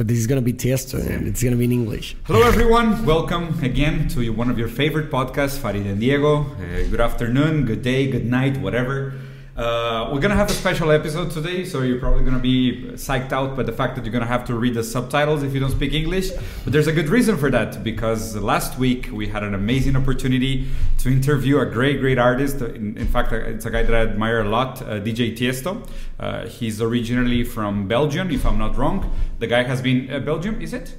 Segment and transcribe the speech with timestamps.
[0.00, 2.16] but this is gonna be Tiesto and it's gonna be in English.
[2.24, 3.04] Hello, everyone.
[3.04, 6.46] Welcome again to one of your favorite podcasts, Farid and Diego.
[6.56, 9.12] Uh, good afternoon, good day, good night, whatever.
[9.60, 13.54] Uh, we're gonna have a special episode today, so you're probably gonna be psyched out
[13.54, 15.92] by the fact that you're gonna have to read the subtitles if you don't speak
[15.92, 16.30] English.
[16.64, 20.66] But there's a good reason for that because last week we had an amazing opportunity
[21.00, 22.62] to interview a great, great artist.
[22.62, 25.86] In, in fact, it's a guy that I admire a lot, uh, DJ Tiesto.
[26.18, 29.14] Uh, he's originally from Belgium, if I'm not wrong.
[29.40, 30.96] The guy has been uh, Belgium, is it?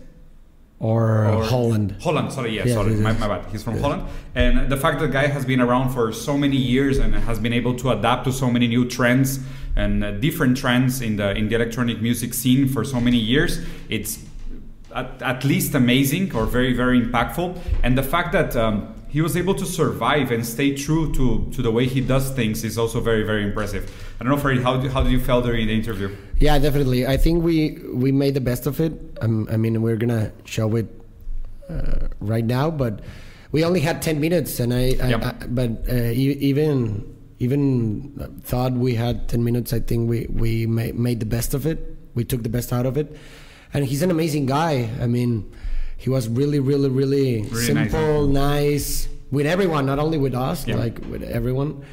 [0.81, 1.95] Or, or, Holland.
[2.01, 3.45] Holland, sorry, yeah, yeah sorry, my, my, bad.
[3.51, 3.81] He's from yeah.
[3.81, 4.03] Holland.
[4.33, 7.53] And the fact that guy has been around for so many years and has been
[7.53, 9.39] able to adapt to so many new trends
[9.75, 13.63] and uh, different trends in the in the electronic music scene for so many years,
[13.89, 14.25] it's
[14.95, 17.59] at, at least amazing or very, very impactful.
[17.83, 21.61] And the fact that um, he was able to survive and stay true to, to
[21.61, 23.91] the way he does things is also very very impressive.
[24.19, 26.15] I don't know, Farid, how, how did you feel during the interview?
[26.39, 27.05] Yeah, definitely.
[27.05, 28.93] I think we we made the best of it.
[29.21, 30.87] Um, I mean, we're gonna show it
[31.69, 33.01] uh, right now, but
[33.51, 35.23] we only had ten minutes, and I, I, yep.
[35.25, 37.03] I but uh, even
[37.39, 39.73] even thought we had ten minutes.
[39.73, 41.97] I think we we made the best of it.
[42.15, 43.15] We took the best out of it,
[43.73, 44.89] and he's an amazing guy.
[45.01, 45.51] I mean
[46.01, 49.05] he was really, really, really, really simple, nice.
[49.05, 49.07] nice.
[49.29, 50.75] with everyone, not only with us, yeah.
[50.75, 51.85] like with everyone.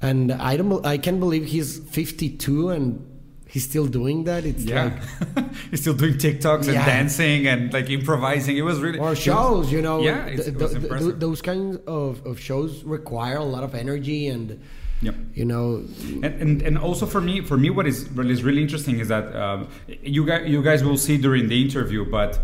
[0.00, 3.06] And I don't, I can't believe he's 52 and
[3.46, 4.46] he's still doing that.
[4.46, 4.98] It's yeah,
[5.36, 6.72] like, he's still doing TikToks yeah.
[6.72, 8.56] and dancing and like improvising.
[8.56, 10.00] It was really or shows, was, you know.
[10.00, 14.28] Yeah, it, it was the, those kinds of, of shows require a lot of energy
[14.28, 14.60] and.
[15.02, 15.16] Yep.
[15.34, 15.84] You know,
[16.22, 19.08] and, and, and also for me, for me, what is what is really interesting is
[19.08, 19.66] that um,
[20.00, 22.38] you guys you guys will see during the interview, but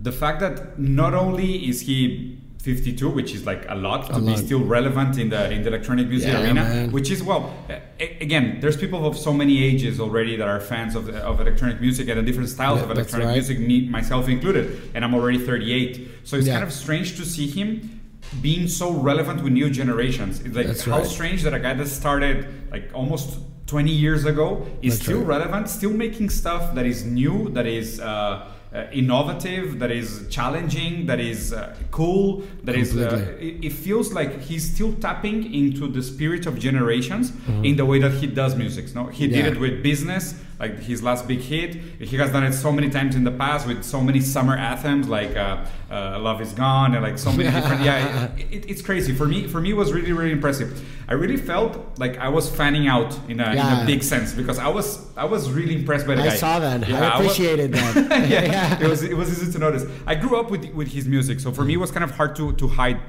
[0.00, 4.20] the fact that not only is he 52 which is like a lot to a
[4.20, 4.38] be lot.
[4.38, 6.92] still relevant in the in the electronic music yeah, arena man.
[6.92, 7.54] which is well
[7.98, 12.08] again there's people of so many ages already that are fans of, of electronic music
[12.08, 13.34] and the different styles yeah, of electronic right.
[13.34, 16.54] music me myself included and i'm already 38 so it's yeah.
[16.54, 18.00] kind of strange to see him
[18.42, 21.06] being so relevant with new generations it's like that's how right.
[21.06, 25.38] strange that a guy that started like almost 20 years ago is that's still right.
[25.38, 28.46] relevant still making stuff that is new that is uh,
[28.92, 32.96] innovative, that is challenging, that is uh, cool, that is.
[32.96, 37.64] Uh, it, it, feels like he's still tapping into the spirit of generations mm-hmm.
[37.64, 38.94] in the way that he does music.
[38.94, 39.42] No, he yeah.
[39.42, 41.74] did it with business like his last big hit.
[41.74, 45.08] He has done it so many times in the past with so many summer anthems
[45.08, 47.82] like uh, uh, "Love Is Gone" and like so many different.
[47.82, 49.46] Yeah, it, it's crazy for me.
[49.46, 50.84] For me, it was really really impressive.
[51.08, 53.78] I really felt like I was fanning out in a, yeah.
[53.78, 56.32] in a big sense because I was I was really impressed by the I guy.
[56.32, 56.88] I saw that.
[56.88, 58.28] Yeah, I appreciated I was, that.
[58.28, 59.84] yeah, yeah, it was it was easy to notice.
[60.06, 62.34] I grew up with with his music, so for me it was kind of hard
[62.36, 63.00] to to hide.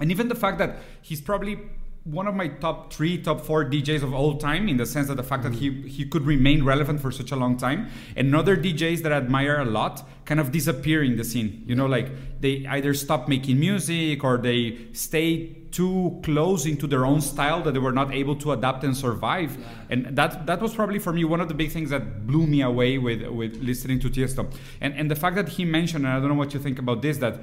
[0.00, 1.58] And even the fact that he's probably
[2.10, 5.16] one of my top three, top four DJs of all time, in the sense that
[5.16, 8.56] the fact that he he could remain relevant for such a long time, and other
[8.56, 11.62] DJs that I admire a lot kind of disappear in the scene.
[11.66, 12.08] You know, like
[12.40, 17.72] they either stop making music or they stay too close into their own style that
[17.72, 19.56] they were not able to adapt and survive.
[19.56, 19.66] Yeah.
[19.90, 22.62] And that that was probably for me one of the big things that blew me
[22.62, 24.52] away with with listening to Tiesto.
[24.80, 27.02] And and the fact that he mentioned, and I don't know what you think about
[27.02, 27.38] this, that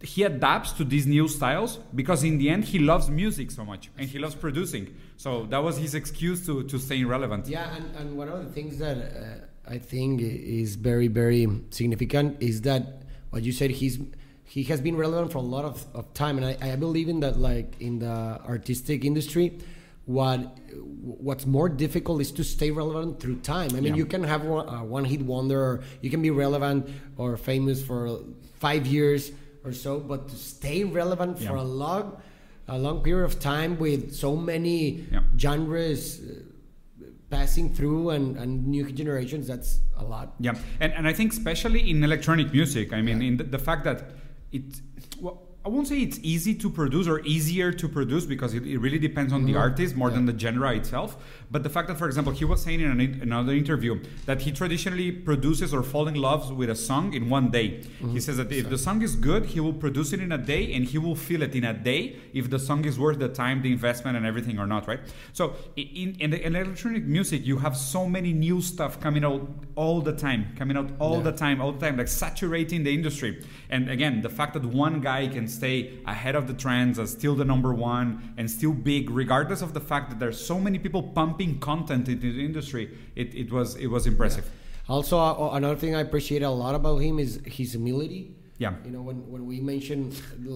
[0.00, 3.90] he adapts to these new styles because in the end he loves music so much
[3.96, 7.96] and he loves producing so that was his excuse to, to staying relevant yeah and,
[7.96, 13.02] and one of the things that uh, i think is very very significant is that
[13.30, 13.98] what you said he's
[14.44, 17.20] he has been relevant for a lot of, of time and I, I believe in
[17.20, 19.58] that like in the artistic industry
[20.06, 20.56] what
[21.02, 23.70] what's more difficult is to stay relevant through time.
[23.72, 23.94] I mean, yeah.
[23.94, 27.82] you can have one, uh, one hit wonder, or you can be relevant or famous
[27.82, 28.20] for
[28.60, 29.32] five years,
[29.66, 32.20] or so, but to stay relevant for a long,
[32.68, 35.20] a long period of time with so many yeah.
[35.36, 40.34] genres uh, passing through and, and new generations, that's a lot.
[40.38, 43.28] Yeah, and and I think especially in electronic music, I mean, yeah.
[43.28, 44.10] in the, the, fact that
[44.52, 44.80] it.
[45.20, 48.78] Well, I won't say it's easy to produce or easier to produce because it, it
[48.78, 49.54] really depends on mm-hmm.
[49.54, 50.14] the artist more yeah.
[50.14, 51.16] than the genre itself.
[51.50, 54.52] But the fact that, for example, he was saying in an, another interview that he
[54.52, 57.80] traditionally produces or fall in love with a song in one day.
[57.80, 58.12] Mm-hmm.
[58.12, 60.72] He says that if the song is good, he will produce it in a day
[60.72, 63.60] and he will feel it in a day if the song is worth the time,
[63.62, 65.00] the investment, and everything or not, right?
[65.32, 69.48] So in, in, the, in electronic music, you have so many new stuff coming out
[69.74, 71.22] all the time, coming out all yeah.
[71.24, 73.44] the time, all the time, like saturating the industry.
[73.68, 75.74] And again, the fact that one guy can stay
[76.14, 78.06] ahead of the trends as still the number one
[78.38, 82.28] and still big, regardless of the fact that there's so many people pumping content into
[82.32, 82.84] the industry.
[83.22, 84.44] It, it was it was impressive.
[84.46, 84.94] Yeah.
[84.96, 88.22] Also, uh, another thing I appreciate a lot about him is his humility.
[88.58, 88.72] Yeah.
[88.86, 90.08] You know, when, when we mentioned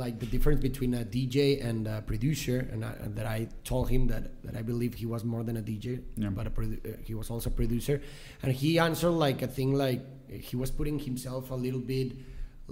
[0.03, 3.91] like the difference between a DJ and a producer, and, I, and that I told
[3.95, 6.31] him that, that I believe he was more than a DJ, Yeah.
[6.31, 8.01] but a produ- uh, he was also a producer,
[8.43, 10.01] and he answered like a thing like
[10.49, 12.09] he was putting himself a little bit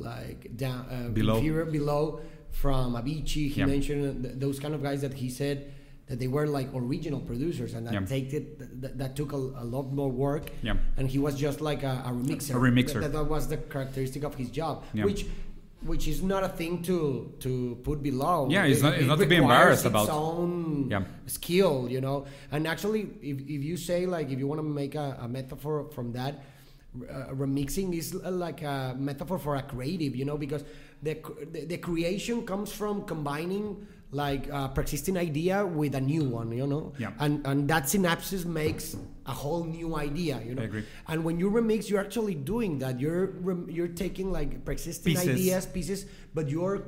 [0.00, 1.40] like down uh, Below.
[1.64, 3.50] below from Avicii.
[3.50, 3.66] He Yeah.
[3.66, 5.72] mentioned th- those kind of guys that he said
[6.08, 8.00] that they were like original producers, and that Yeah.
[8.06, 10.50] take it that, that took a, a lot more work.
[10.62, 10.76] Yeah.
[10.96, 12.54] And he was just like a, a remixer.
[12.54, 13.00] A remixer.
[13.00, 15.04] That, that was the characteristic of his job, Yeah.
[15.04, 15.26] which
[15.82, 18.48] which is not a thing to to put below.
[18.50, 20.08] Yeah, it's not- it's not to be embarrassed its about.
[20.10, 21.04] Own Yeah.
[21.26, 22.24] skill, you know.
[22.50, 25.86] And actually, if, if you say like if you want to make a, a metaphor
[25.94, 26.42] from that,
[27.10, 30.64] uh, remixing is uh, like a metaphor for a creative, you know, because
[31.02, 31.14] the
[31.52, 36.66] the, the creation comes from combining like a persisting idea with a new one, you
[36.66, 36.92] know.
[36.98, 37.12] Yeah.
[37.20, 38.96] And and that synapses makes
[39.26, 40.62] a whole new idea, you know.
[40.62, 40.84] I agree.
[41.08, 42.98] And when you remix, you're actually doing that.
[42.98, 43.34] You're
[43.68, 45.28] you're taking like persisting Pieces.
[45.28, 46.82] ideas, pieces, but you're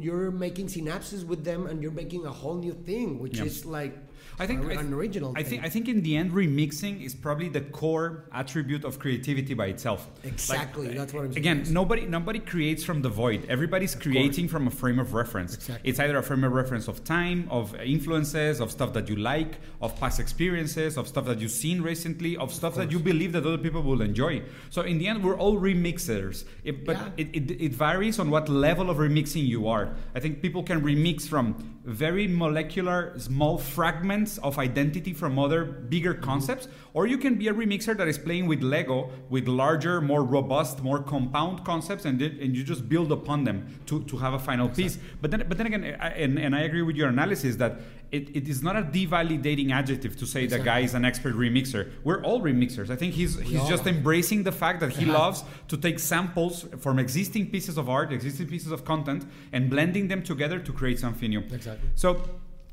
[0.00, 3.46] you're making synapses with them, and you're making a whole new thing, which Yeah.
[3.46, 3.96] is like
[4.38, 5.32] I think an original.
[5.36, 9.54] I think I think in the end, remixing is probably the core attribute of creativity
[9.54, 10.08] by itself.
[10.24, 11.38] Exactly, Like, that's what I'm saying.
[11.38, 13.46] Again, nobody nobody creates from the void.
[13.48, 15.54] Everybody's creating from a frame of reference.
[15.54, 15.88] Exactly.
[15.88, 19.52] It's either a frame of reference of time, of influences, of stuff that you like,
[19.80, 23.46] of past experiences, of stuff that you've seen recently, of stuff that you believe that
[23.46, 24.42] other people will enjoy.
[24.70, 26.44] So in the end, we're all remixers.
[26.64, 27.08] It, but Yeah.
[27.22, 29.94] it, it, it varies on what level of remixing you are.
[30.16, 31.44] I think people can remix from
[31.84, 37.54] very molecular, small fragments of identity from other bigger concepts, or you can be a
[37.54, 42.38] remixer that is playing with Lego with larger, more robust, more compound concepts, and, it-
[42.42, 44.98] and you just build upon them to, to have a final piece.
[45.20, 47.72] But then, but then again, I, and, and I agree with your analysis that
[48.12, 51.90] it, it is not a devalidating adjective to say the guy is an expert remixer.
[52.04, 52.88] We're all remixers.
[52.90, 55.14] I think he's he's just embracing the fact that he Yeah.
[55.20, 60.06] loves to take samples from existing pieces of art, existing pieces of content, and blending
[60.08, 61.40] them together to create something new.
[61.40, 61.88] Exactly.
[61.96, 62.08] So,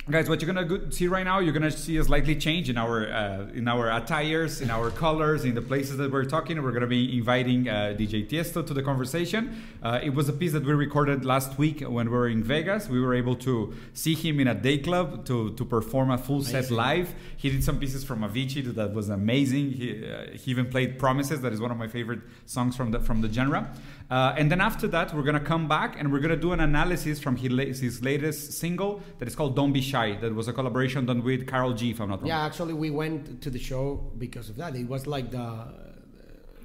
[0.10, 2.78] guys, what you're gonna go- see right now, you're gonna see a slightly change in
[2.78, 6.62] our uh, in our attires, in our colors, in the places that we're talking.
[6.62, 9.62] We're gonna be inviting uh, DJ Tiesto to the conversation.
[9.82, 12.90] Uh, it was a piece that we recorded last week when we were in Vegas.
[12.90, 16.44] We were able to see him in a day club to to perform a full
[16.44, 17.14] set live.
[17.38, 19.72] He did some pieces from Avicii that was amazing.
[19.72, 23.00] He, uh, he even played Promises, that is one of my favorite songs from the
[23.00, 23.72] from the genre.
[24.12, 27.18] Uh, and then after that, we're gonna come back and we're gonna do an analysis
[27.18, 31.06] from his, his latest single that is called "Don't Be Shy." That was a collaboration
[31.06, 32.28] done with Karol G, if I'm not wrong.
[32.28, 34.76] Yeah, actually, we went to the show because of that.
[34.76, 35.48] It was like the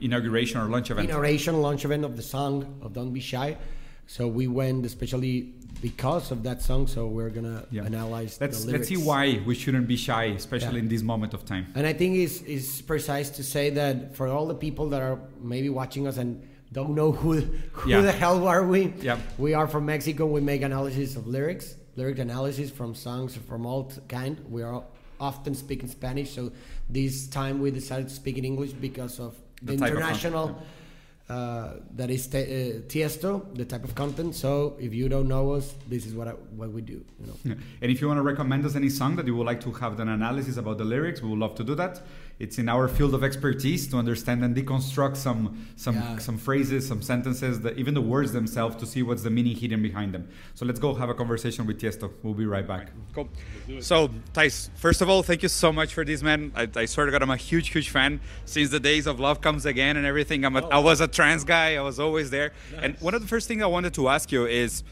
[0.01, 1.09] Inauguration or launch event.
[1.09, 3.57] inauguration launch event of the song of "Don't Be Shy."
[4.09, 6.87] So we went especially because of that song.
[6.89, 7.85] So we're gonna Yeah.
[7.85, 8.39] analyze.
[8.41, 10.85] Let's the let's see why we shouldn't be shy, especially Yeah.
[10.85, 11.67] in this moment of time.
[11.77, 15.19] And I think it's, it's precise to say that for all the people that are
[15.41, 17.33] maybe watching us and don't know who
[17.73, 18.01] who Yeah.
[18.03, 18.93] the hell are we?
[19.01, 19.19] Yeah.
[19.39, 20.27] We are from Mexico.
[20.27, 24.37] We make analysis of lyrics, lyric analysis from songs from all kind.
[24.51, 24.83] We are
[25.21, 26.53] often speaking Spanish, so
[26.91, 30.61] this time we decided to speak in English because of the, The international.
[31.29, 34.35] uh, that is te- uh, Tiesto, the type of content.
[34.35, 37.05] So if you don't know us, this is what I, what we do.
[37.21, 37.37] You know.
[37.45, 37.55] Yeah.
[37.83, 39.99] And if you want to recommend us any song that you would like to have
[39.99, 42.03] an analysis about the lyrics, we would love to do that.
[42.39, 46.19] It's in our field of expertise to understand and deconstruct some some Yeah.
[46.19, 49.81] some phrases, some sentences, that even the words themselves, to see what's the meaning hidden
[49.83, 50.29] behind them.
[50.55, 52.11] So let's go have a conversation with Tiesto.
[52.23, 52.91] We'll be right back.
[53.15, 53.29] Cool.
[53.81, 56.53] So, Tijs, first of all, thank you so much for this, man.
[56.55, 59.41] I, I swear to God, I'm a huge, huge fan since the days of Love
[59.41, 60.45] Comes Again and everything.
[60.45, 61.77] I'm a, oh, I was a trance guy.
[61.77, 62.53] I was always there.
[62.83, 64.83] And one of the first things I wanted to ask you is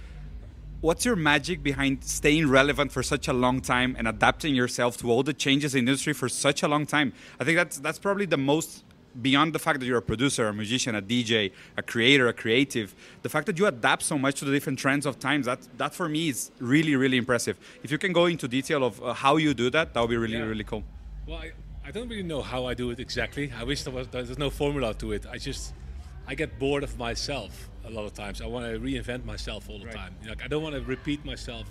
[0.85, 5.11] what's your magic behind staying relevant for such a long time and adapting yourself to
[5.11, 7.13] all the changes in the industry for such a long time?
[7.41, 8.85] I think that's that's probably the most
[9.23, 12.95] beyond the fact that you're a producer, a musician, a DJ, a creator, a creative,
[13.23, 15.95] the fact that you adapt so much to the different trends of times, that that
[15.95, 17.57] for me is really, really impressive.
[17.83, 20.19] If you can go into detail of uh, how you do that, that would be
[20.19, 20.53] really, Yeah.
[20.53, 20.85] really cool.
[21.27, 21.53] Well, I,
[21.89, 23.51] I don't really know how I do it exactly.
[23.59, 25.25] I wish there was there's no formula to it.
[25.35, 25.73] I just
[26.27, 28.41] I get bored of myself a lot of times.
[28.41, 29.95] I want to reinvent myself all the Right.
[29.95, 30.15] time.
[30.23, 31.67] You know, I don't want to repeat myself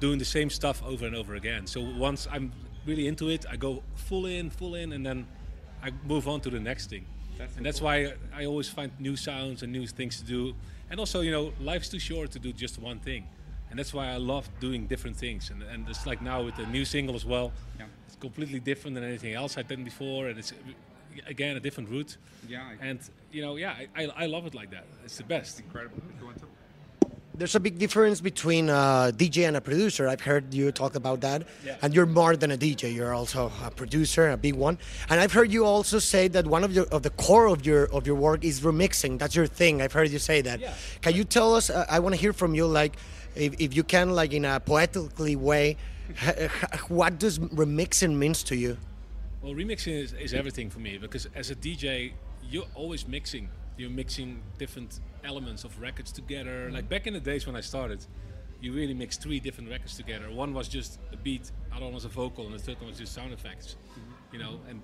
[0.00, 1.66] doing the same stuff over and over again.
[1.66, 2.52] So once I'm
[2.86, 5.26] really into it, I go full in, full in, and then
[5.82, 7.06] I move on to the next thing.
[7.38, 10.54] That's and that's why I always find new sounds and new things to do.
[10.90, 13.26] And also, you know, life's too short to do just one thing.
[13.68, 15.50] And that's why I love doing different things.
[15.50, 17.52] And, and it's like now with the new single as well.
[17.78, 17.86] Yeah.
[18.06, 20.52] It's completely different than anything else I've done before, and it's
[21.26, 22.16] again a different route.
[22.48, 22.98] Yeah, I- And
[23.32, 24.84] you know, yeah, I, I, I love it like that.
[25.04, 25.60] It's the best.
[25.60, 25.98] Incredible.
[26.14, 26.46] If you want to.
[27.38, 30.08] there's a big difference between a DJ and a producer.
[30.08, 31.42] I've heard you talk about that.
[31.66, 31.76] Yeah.
[31.82, 32.94] And you're more than a DJ.
[32.94, 34.78] You're also a producer, a big one.
[35.10, 37.84] And I've heard you also say that one of your of the core of your
[37.92, 39.18] of your work is remixing.
[39.18, 39.82] That's your thing.
[39.82, 40.60] I've heard you say that.
[40.60, 40.72] Yeah.
[41.02, 41.68] Can you tell us?
[41.68, 42.96] Uh, I want to hear from you, like,
[43.34, 45.76] if, if you can, like, in a poetically way,
[46.88, 48.78] what does remixing means to you?
[49.46, 52.14] Well, remixing is, is everything for me because as a DJ,
[52.50, 53.48] you're always mixing.
[53.76, 56.68] You're mixing different elements of records together.
[56.68, 56.74] Mm.
[56.74, 58.04] Like back in the days when I started,
[58.60, 60.32] you really mixed three different records together.
[60.32, 62.98] One was just a beat, other one was a vocal, and the third one was
[62.98, 63.76] just sound effects.
[63.92, 64.34] Mm-hmm.
[64.34, 64.82] You know, and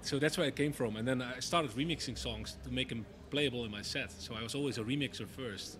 [0.00, 0.96] so that's where it came from.
[0.96, 4.10] And then I started remixing songs to make them playable in my set.
[4.10, 5.76] So I was always a remixer first,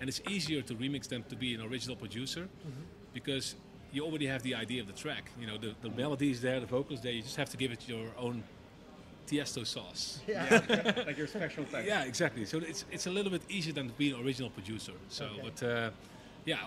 [0.00, 2.82] and it's easier to remix them to be an original producer mm-hmm.
[3.14, 3.54] because
[3.92, 5.30] you already have the idea of the track.
[5.40, 7.12] You know, the, the melody is there, the vocals there.
[7.12, 8.42] You just have to give it your own
[9.26, 10.20] Tiesto sauce.
[10.28, 11.86] Yeah, like your special thing.
[11.86, 12.44] Yeah, exactly.
[12.44, 14.92] So it's it's a little bit easier than being an original producer.
[15.08, 15.90] So, but uh,
[16.44, 16.58] yeah,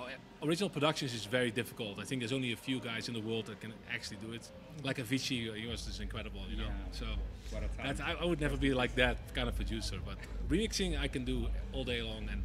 [0.42, 2.00] original productions is very difficult.
[2.00, 4.50] I think there's only a few guys in the world that can actually do it.
[4.84, 6.66] Like Avicii, uh, he was just incredible, you know.
[6.66, 7.00] Yeah.
[7.00, 7.06] So
[7.52, 7.98] What a talent.
[7.98, 9.98] that, I, I would never be like that kind of producer.
[10.06, 10.18] But
[10.50, 12.28] remixing, I can do all day long.
[12.32, 12.44] And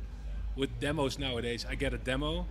[0.56, 2.46] with demos nowadays, I get a demo,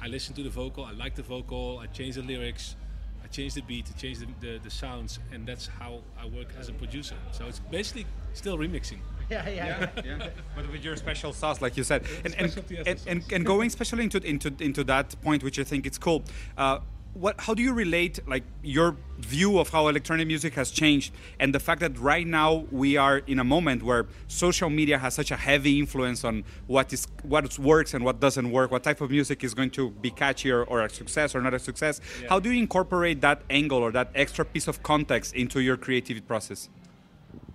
[0.00, 2.76] I listen to the vocal, I like the vocal, I change the lyrics.
[3.24, 6.48] I change the beat, I change the, the, the sounds, and that's how I work
[6.60, 7.14] as a producer.
[7.32, 8.98] So it's basically still remixing.
[9.30, 10.28] Yeah, yeah, yeah.
[10.54, 12.54] But with your special sauce, like you said, and and,
[12.86, 16.24] and, and, and going especially into into into that point, which I think it's cool.
[16.58, 16.80] Uh,
[17.14, 17.40] what?
[17.40, 21.60] How do you relate like your view of how electronic music has changed, and the
[21.60, 25.36] fact that right now we are in a moment where social media has such a
[25.36, 29.44] heavy influence on what is what works and what doesn't work, what type of music
[29.44, 32.00] is going to be catchy or, or a success or not a success.
[32.20, 32.28] Yeah.
[32.28, 36.26] How do you incorporate that angle or that extra piece of context into your creative
[36.26, 36.68] process?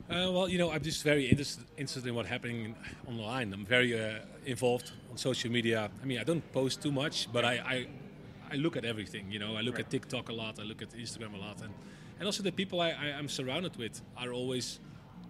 [0.09, 2.75] Uh, well, you know, I'm just very interested, interested in what's happening
[3.07, 3.53] online.
[3.53, 5.91] I'm very uh, involved on social media.
[6.01, 7.87] I mean, I don't post too much, but I, I,
[8.51, 9.31] I look at everything.
[9.31, 10.59] You know, I look at TikTok a lot.
[10.59, 11.73] I look at Instagram a lot, and
[12.19, 14.79] and also the people I, I am surrounded with are always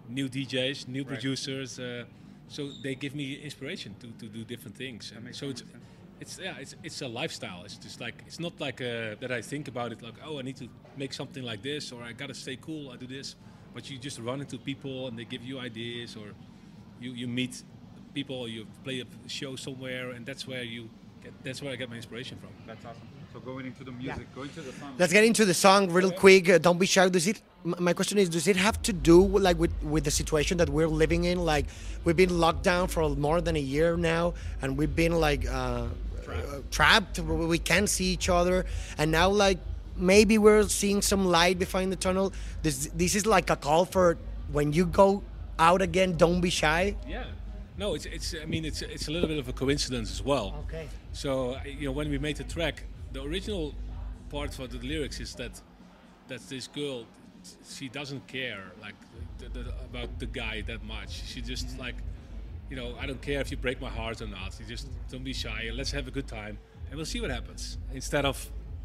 [0.08, 1.78] new DJs, new producers.
[1.78, 2.04] Uh,
[2.48, 5.12] so they give me inspiration to, to do different things.
[5.14, 5.62] And so it's.
[6.22, 7.64] It's yeah, it's, it's a lifestyle.
[7.64, 9.32] It's just like it's not like uh, that.
[9.32, 12.12] I think about it like, oh, I need to make something like this, or I
[12.12, 12.90] gotta stay cool.
[12.90, 13.36] I do this,
[13.72, 16.34] but you just run into people and they give you ideas, or
[17.00, 17.62] you, you meet
[18.12, 20.90] people, you play a show somewhere, and that's where you
[21.42, 22.50] that's where I get my inspiration from.
[22.66, 23.08] That's awesome.
[23.32, 24.94] So going into the music, going to the song.
[24.98, 26.48] Let's get into the song real quick.
[26.48, 27.08] Uh, don't be shy.
[27.08, 27.40] Does it?
[27.64, 30.88] My question is, does it have to do like with with the situation that we're
[30.88, 31.44] living in?
[31.44, 31.66] Like
[32.04, 35.86] we've been locked down for more than a year now, and we've been like uh,
[36.28, 37.18] uh, trapped.
[37.20, 38.66] We we can't see each other,
[38.98, 39.58] and now like
[39.96, 42.32] maybe we're seeing some light behind the tunnel.
[42.62, 44.16] This this is like a call for
[44.50, 45.22] when you go
[45.58, 46.16] out again.
[46.16, 46.96] Don't be shy.
[47.06, 47.24] Yeah.
[47.80, 48.34] No, it's it's.
[48.34, 50.48] I mean, it's it's a little bit of a coincidence as well.
[50.66, 50.86] Okay.
[51.12, 52.84] So you know, when we made the track,
[53.14, 53.74] the original
[54.28, 55.54] part for the lyrics is that
[56.28, 57.06] that this girl,
[57.74, 58.98] she doesn't care like
[59.38, 61.22] the, the, about the guy that much.
[61.30, 61.80] She just mm-hmm.
[61.80, 61.94] like,
[62.68, 64.50] you know, I don't care if you break my heart or not.
[64.60, 65.70] You just don't be shy.
[65.72, 66.58] Let's have a good time,
[66.88, 67.78] and we'll see what happens.
[67.94, 68.36] Instead of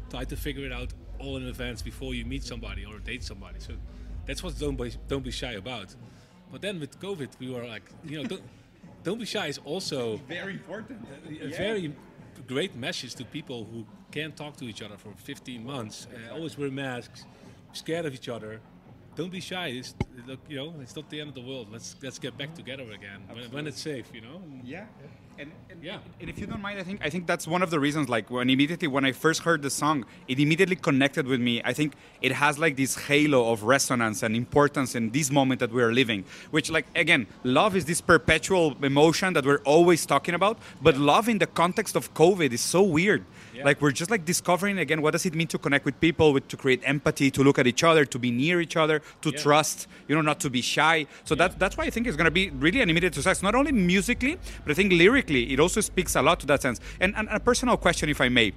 [0.08, 3.60] try to figure it out all in advance before you meet somebody or date somebody.
[3.60, 3.74] So
[4.24, 5.94] that's what don't be don't be shy about.
[6.50, 8.42] But then with COVID, we were like, you know, don't,
[9.06, 10.98] don't be shy is also very important.
[11.40, 11.94] a very
[12.48, 16.58] great message to people who can't talk to each other for 15 months, uh, always
[16.58, 17.24] wear masks,
[17.72, 18.60] scared of each other.
[19.14, 19.68] Don't be shy.
[19.68, 19.94] It's,
[20.26, 21.68] look, you know, it's not the end of the world.
[21.70, 24.08] Let's let's get back together again when, when it's safe.
[24.12, 24.42] You know.
[24.64, 24.86] Yeah.
[25.38, 25.98] And, and, Yeah.
[26.20, 28.08] and if you don't mind, I think I think that's one of the reasons.
[28.08, 31.60] Like when immediately when I first heard the song, it immediately connected with me.
[31.64, 35.72] I think it has like this halo of resonance and importance in this moment that
[35.72, 36.24] we are living.
[36.50, 40.58] Which, like again, love is this perpetual emotion that we're always talking about.
[40.80, 43.24] But love in the context of COVID is so weird.
[43.56, 43.64] Yeah.
[43.64, 46.46] Like we're just like discovering again what does it mean to connect with people, with
[46.48, 49.38] to create empathy, to look at each other, to be near each other, to Yeah.
[49.38, 49.88] trust.
[50.08, 51.06] You know, not to be shy.
[51.24, 53.42] So that that's why I think it's going to be really an immediate success.
[53.42, 56.80] Not only musically, but I think lyrically, it also speaks a lot to that sense.
[57.00, 58.52] And, and a personal question, if I may,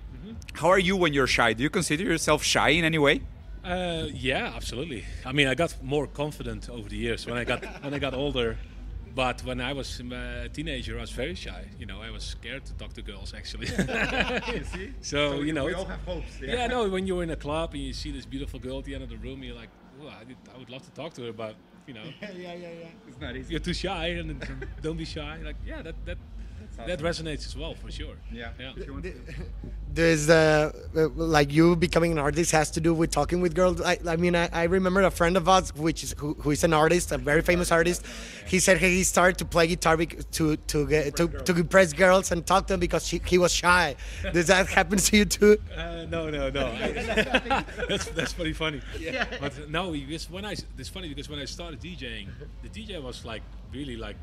[0.53, 1.53] how are you when you're shy?
[1.53, 3.21] Do you consider yourself shy in any way?
[3.63, 5.05] Uh, yeah, absolutely.
[5.25, 8.13] I mean, I got more confident over the years when I got when I got
[8.13, 8.57] older.
[9.15, 11.65] But when I was uh, a teenager, I was very shy.
[11.79, 13.33] You know, I was scared to talk to girls.
[13.33, 13.67] Actually.
[15.01, 16.39] So, you know, it's- have hopes.
[16.41, 16.87] Yeah, no.
[16.95, 19.09] When you're in a club and you see this beautiful girl at the end of
[19.09, 19.69] the room, you're like,
[20.01, 21.55] "Ooh, I, did, I would love to talk to her, but
[21.87, 23.07] you know, Yeah, yeah, yeah.
[23.07, 23.51] It's not easy.
[23.51, 24.27] you're too shy, and
[24.81, 26.17] don't be shy." Like, yeah, that that
[26.87, 28.15] that resonates as well for sure.
[28.31, 28.51] Yeah.
[28.59, 28.73] yeah.
[28.75, 29.01] If you
[29.93, 33.81] does uh, uh, like you becoming an artist has to do with talking with girls?
[33.81, 36.63] I, I mean, I, I remember a friend of us, which is who, who is
[36.63, 38.05] an artist, a very famous artist.
[38.47, 42.45] He said he started to play guitar to to get to, to impress girls and
[42.45, 43.95] talk to them because she, he was shy.
[44.33, 45.57] Does that happen to you too?
[45.75, 46.75] Uh, no, no, no.
[47.89, 48.81] that's that's pretty funny.
[48.99, 49.25] Yeah.
[49.39, 52.27] But no, because when I it's funny because when I started DJing,
[52.63, 53.41] the DJ was like
[53.73, 54.17] really like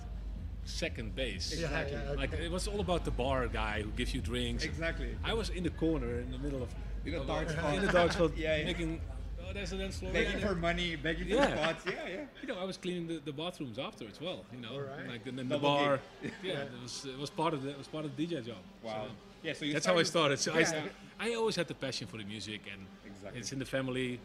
[0.66, 1.52] second base.
[1.52, 1.99] Exactly.
[2.16, 4.64] Like it was all about the bar guy who gives you drinks.
[4.64, 5.16] Exactly.
[5.25, 6.68] I was in the corner in the middle of
[7.04, 7.80] In the of- dark in spot.
[7.80, 8.64] the dark spot, Yeah, yeah.
[8.66, 9.00] making.
[9.49, 10.12] Oh, there's a dance floor.
[10.12, 11.85] Begging for money, begging for spots.
[11.87, 12.25] Yeah, yeah.
[12.42, 14.44] You know, I was cleaning the, the bathrooms after as well.
[14.52, 15.08] You know, Alright.
[15.08, 16.00] like and then the bar.
[16.42, 18.56] Yeah, it was it was part of the it was part of the DJ job.
[18.82, 19.06] Wow.
[19.06, 19.11] So
[19.44, 20.38] Yeah, so you that's how I started.
[20.40, 20.64] So I, Yeah.
[20.73, 23.38] st- I always had the passion for the music, and Exactly.
[23.40, 24.18] it's in the family,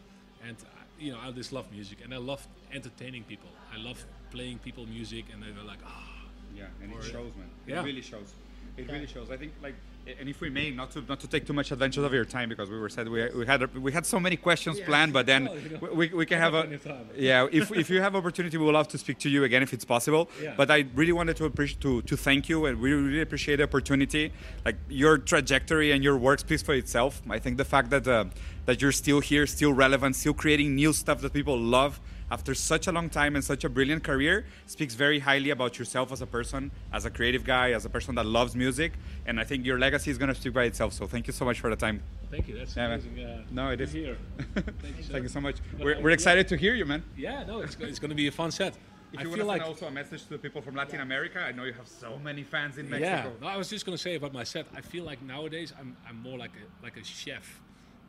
[0.46, 0.56] and
[0.98, 3.48] you know I just love music, and I love entertaining people.
[3.72, 6.08] I love playing people music, and they're like, ah,
[6.54, 7.48] Yeah, and Or- it shows, man.
[7.66, 7.80] Yeah.
[7.80, 8.34] It really shows.
[8.76, 9.30] It really shows.
[9.30, 9.74] I think, like,
[10.18, 12.48] and if we may, not to not to take too much advantage of your time,
[12.48, 15.44] because we were said we, we had we had so many questions planned, but then
[15.44, 17.06] Well, you know, we, we, can have a time.
[17.14, 17.46] yeah.
[17.52, 19.84] If, if you have opportunity, we would love to speak to you again if it's
[19.84, 20.28] possible.
[20.42, 20.54] Yeah.
[20.56, 23.64] But I really wanted to appreciate to to thank you, and we really appreciate the
[23.64, 24.32] opportunity.
[24.64, 27.22] Like your trajectory and your work speaks for itself.
[27.30, 28.24] I think the fact that uh,
[28.66, 32.00] that you're still here, still relevant, still creating new stuff that people love
[32.32, 36.10] after such a long time and such a brilliant career speaks very highly about yourself
[36.10, 38.92] as a person, as a creative guy, as a person that loves music.
[39.26, 40.94] And I think your legacy is going to speak by itself.
[40.94, 42.02] So thank you so much for the time.
[42.30, 43.18] thank you, that's Yeah, amazing.
[43.22, 44.04] Uh, No, it is to is.
[44.04, 44.16] Hear.
[44.82, 45.56] Thank you, you, so much.
[45.76, 46.14] But We're, I- we're yeah.
[46.14, 47.02] excited to hear you, man.
[47.18, 48.74] Yeah, no, it's, it's going to be a fun set.
[49.12, 50.74] If I you want feel to like send also a message to the people from
[50.74, 53.28] Latin America, I know you have so many fans in Mexico.
[53.34, 54.64] Yeah, no, I was just gonna say about my set.
[54.74, 57.60] I feel like nowadays I'm, I'm more like a like a chef.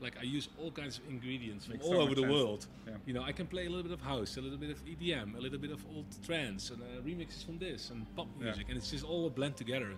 [0.03, 2.33] Like I use all kinds of ingredients from Makes all so over the sense.
[2.33, 2.67] world.
[2.85, 2.93] Yeah.
[3.05, 5.37] You know, I can play a little bit of house, a little bit of EDM,
[5.37, 8.45] a little bit of old trance, and uh, remixes from this and pop Yeah.
[8.47, 9.91] music, and it's just all blend together.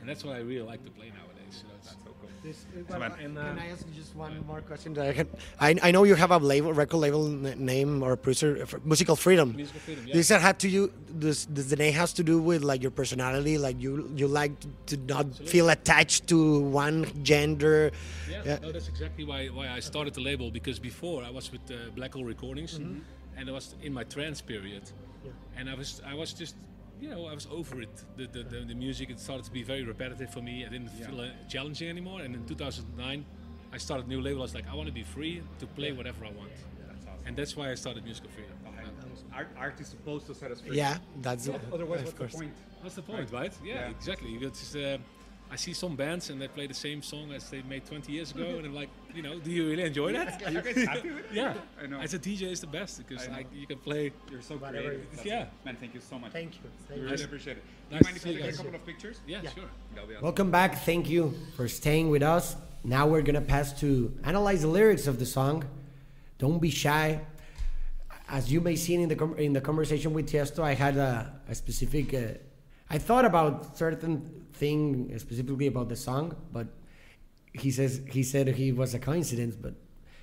[0.00, 1.54] And that's what I really like to play nowadays.
[1.60, 2.13] So that's, That's so cool.
[2.44, 3.12] This, well, man.
[3.12, 4.92] and, Can uh, I ask you just one more question?
[4.94, 8.66] that I, can, I, I know you have a label, record label name or producer,
[8.84, 9.56] Musical Freedom.
[9.56, 10.12] Musical Freedom, yeah.
[10.12, 10.92] Does that have to you?
[11.18, 13.56] Does, does the name has to do with like your personality?
[13.56, 14.52] Like you you like
[14.90, 17.92] to not feel attached to one gender?
[18.30, 18.58] Yeah, Yeah.
[18.60, 21.76] no, that's exactly why, why I started the label because before I was with uh,
[21.96, 23.38] Black Hole Recordings Mm-hmm.
[23.38, 24.82] and I was in my trance period,
[25.56, 26.56] and I was I was just
[27.00, 27.94] you know I was over it.
[28.16, 30.64] The the, the, the music it started to be very repetitive for me.
[30.64, 32.20] I didn't feel uh, challenging anymore.
[32.22, 33.24] And in 2009,
[33.72, 34.40] I started a new label.
[34.40, 37.06] I was like I want to be free to play whatever I want, Yeah, That's
[37.06, 37.26] awesome.
[37.26, 38.52] and that's why I started Musical Freedom.
[39.34, 40.76] Art, art is supposed to set us free.
[40.76, 42.32] Yeah, that's Otherwise, of what's course.
[42.32, 42.52] the point?
[42.82, 43.52] What's the point, right?
[43.64, 43.88] Yeah, Yeah.
[43.90, 44.30] exactly.
[44.40, 44.98] It's uh,
[45.50, 48.32] I see some bands and they play the same song as they made 20 years
[48.32, 50.42] ago, and I'm like, you know, do you really enjoy that?
[50.44, 51.32] Are you guys happy with it?
[51.32, 52.00] Yeah, I know.
[52.00, 53.36] As a DJ, it's the best because I know.
[53.38, 54.12] like you can play.
[54.30, 54.88] You're so Whatever.
[54.88, 55.24] creative.
[55.24, 55.42] Yeah.
[55.42, 55.48] it.
[55.64, 56.32] Man, thank you so much.
[56.32, 56.60] Thank you.
[56.88, 57.24] Thank really you.
[57.24, 57.62] appreciate it.
[57.90, 58.56] Do Nice you mind if to I take you a guys.
[58.56, 59.20] couple of pictures?
[59.26, 59.50] Yeah, Yeah.
[59.50, 59.64] sure.
[59.96, 60.22] Awesome.
[60.22, 60.78] Welcome back.
[60.78, 62.56] Thank you for staying with us.
[62.82, 65.64] Now we're gonna pass to analyze the lyrics of the song.
[66.38, 67.20] Don't be shy.
[68.28, 71.54] As you may see in the in the conversation with Tiesto, I had a, a
[71.54, 72.12] specific.
[72.14, 72.38] Uh,
[72.90, 76.66] I thought about certain thing specifically about the song, but
[77.52, 79.54] he says he said he was a coincidence.
[79.56, 79.74] But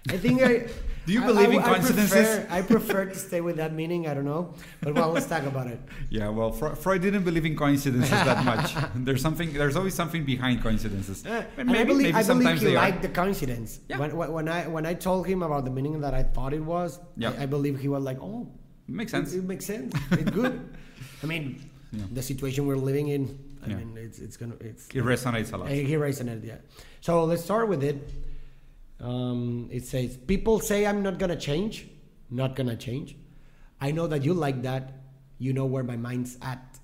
[0.09, 0.67] I think I.
[1.07, 2.11] Do you believe I- in I coincidences?
[2.13, 4.07] prefer- I prefer to stay with that meaning.
[4.07, 5.79] I don't know, but well, let's talk about it.
[6.11, 8.75] Yeah, well, Fre- Freud didn't believe in coincidences that much.
[8.95, 9.51] There's something.
[9.53, 11.25] There's always something behind coincidences.
[11.25, 13.79] Uh, and I believe, I believe he liked the coincidence.
[13.89, 13.97] Yeah.
[13.99, 16.99] When, when, I when I told him about the meaning that I thought it was,
[17.17, 17.33] Yeah.
[17.39, 18.47] I, I believe he was like, "Oh,
[18.87, 19.33] it Makes it, sense.
[19.33, 19.93] it makes sense.
[20.11, 20.55] It's good."
[21.23, 21.43] I mean,
[21.91, 22.05] Yeah.
[22.11, 23.25] the situation we're living in.
[23.63, 23.75] I Yeah.
[23.77, 24.87] mean, it's it's gonna it's.
[24.89, 25.69] It resonates a lot.
[25.69, 26.57] He resonated, yeah.
[27.01, 28.09] So let's start with it.
[28.99, 31.87] Um, it says, "People say I'm not gonna change,
[32.29, 33.15] not gonna change.
[33.79, 34.93] I know that you like that.
[35.39, 36.79] You know where my mind's at.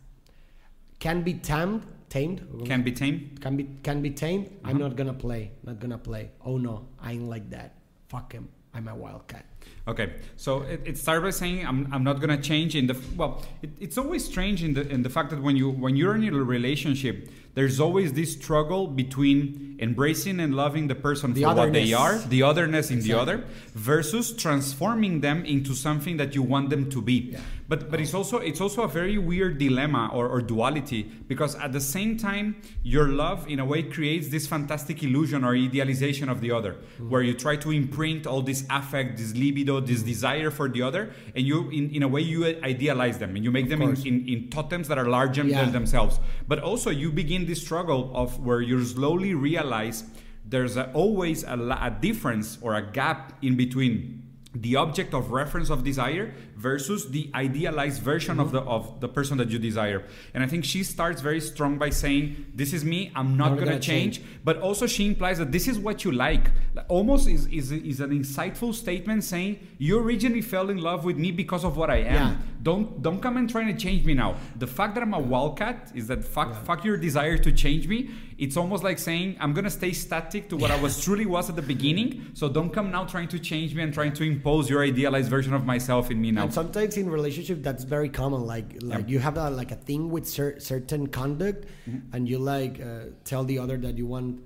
[1.00, 2.42] Can be tamed, tamed.
[2.66, 3.42] Can be tamed.
[3.42, 4.50] Can be can be tamed.
[4.64, 4.88] I'm Uh-huh.
[4.88, 5.52] not gonna play.
[5.64, 6.32] Not gonna play.
[6.44, 7.78] Oh no, I ain't like that.
[8.08, 8.50] Fuck him.
[8.74, 9.46] I'm a wildcat.
[9.88, 13.42] Okay, so it, it started by saying I'm, I'm not gonna change in the well.
[13.62, 16.24] It, it's always strange in the in the fact that when you when you're in
[16.26, 21.72] a relationship, there's always this struggle between embracing and loving the person The for what
[21.72, 22.24] they otherness.
[22.26, 26.90] are, the otherness in the other, versus transforming them into something that you want them
[26.92, 27.14] to be.
[27.32, 27.40] Yeah.
[27.70, 31.74] But but it's also it's also a very weird dilemma or, or duality because at
[31.74, 36.40] the same time your love in a way creates this fantastic illusion or idealization of
[36.40, 37.10] the other Mm-hmm.
[37.10, 40.08] where you try to imprint all this affect this libido this Mm-hmm.
[40.08, 43.52] desire for the other and you in, in a way you idealize them and you
[43.52, 45.64] make them in, in, in totems that are larger Yeah.
[45.64, 50.06] than themselves but also you begin this struggle of where you slowly realize
[50.46, 54.24] there's a, always a, a difference or a gap in between
[54.56, 59.38] the object of reference of desire versus the idealized version of the of the person
[59.38, 63.12] that you desire and i think she starts very strong by saying this is me
[63.14, 64.18] i'm not to gonna change.
[64.20, 64.28] change.
[64.46, 66.50] but also she implies that this is what you like
[66.88, 71.30] almost is, is, is an insightful statement saying you originally fell in love with me
[71.32, 72.36] because of what i am Yeah.
[72.64, 75.92] don't don't come and try to change me now the fact that i'm a wildcat
[75.94, 79.64] is that fuck, fuck your desire to change me it's almost like saying i'm going
[79.64, 82.92] to stay static to what i was truly was at the beginning so don't come
[82.92, 86.22] now trying to change me and trying to impose your idealized version of myself in
[86.22, 88.42] me now And sometimes in relationship, that's very common.
[88.54, 89.14] Like like Yeah.
[89.14, 92.14] you have a, like a thing with cer- certain conduct, Mm-hmm.
[92.14, 92.88] and you like uh,
[93.24, 94.40] tell the other that you want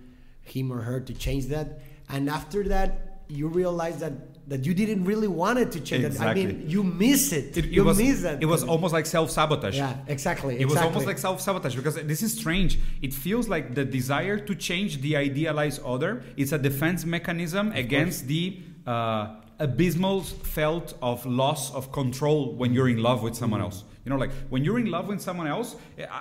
[0.53, 1.67] him or her to change that,
[2.09, 2.91] and after that
[3.27, 4.13] you realize that
[4.51, 6.17] that you didn't really want it to change.
[6.17, 6.27] That.
[6.27, 7.57] I mean, you miss it.
[7.57, 8.43] it, it you was miss that.
[8.43, 10.59] it was almost like self-sabotage yeah, exactly.
[10.59, 12.77] It was almost like self-sabotage because this is strange.
[13.01, 18.27] It feels like the desire to change the idealized other is a defense mechanism against
[18.27, 23.85] the uh, abysmal felt of loss of control when you're in love with someone else.
[24.03, 25.77] You know, like when you're in love with someone else,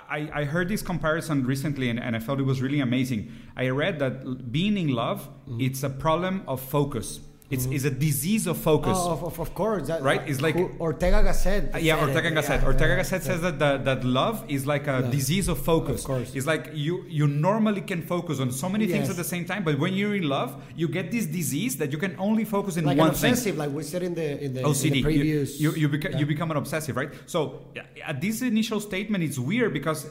[0.09, 3.33] I, I heard this comparison recently and, and I felt it was really amazing.
[3.57, 7.21] I read that being in love, it's a problem of focus.
[7.51, 8.97] It's, it's a disease of focus.
[9.01, 9.89] Oh, of, of, of course.
[9.89, 10.23] That, Right?
[10.27, 11.75] It's like- who- Ortega Gasset.
[11.75, 12.31] Uh, yeah, Ortega.
[12.31, 12.61] Gasset.
[12.61, 13.19] Yeah, Ortega Gasset yeah.
[13.31, 15.11] says that the, that love is like a Yeah.
[15.11, 16.03] disease of focus.
[16.03, 16.35] Of course.
[16.35, 19.65] It's like you you normally can focus on so many things at the same time,
[19.65, 22.85] but when you're in love, you get this disease that you can only focus in
[22.85, 23.31] like one an thing.
[23.33, 24.91] obsessive, like we said in the in the, in OCD.
[24.91, 25.61] the You- previous.
[25.61, 26.19] You, you, beca- yeah.
[26.21, 27.11] you become an obsessive, right?
[27.27, 27.63] So
[28.07, 30.07] at this initial statement, it's weird because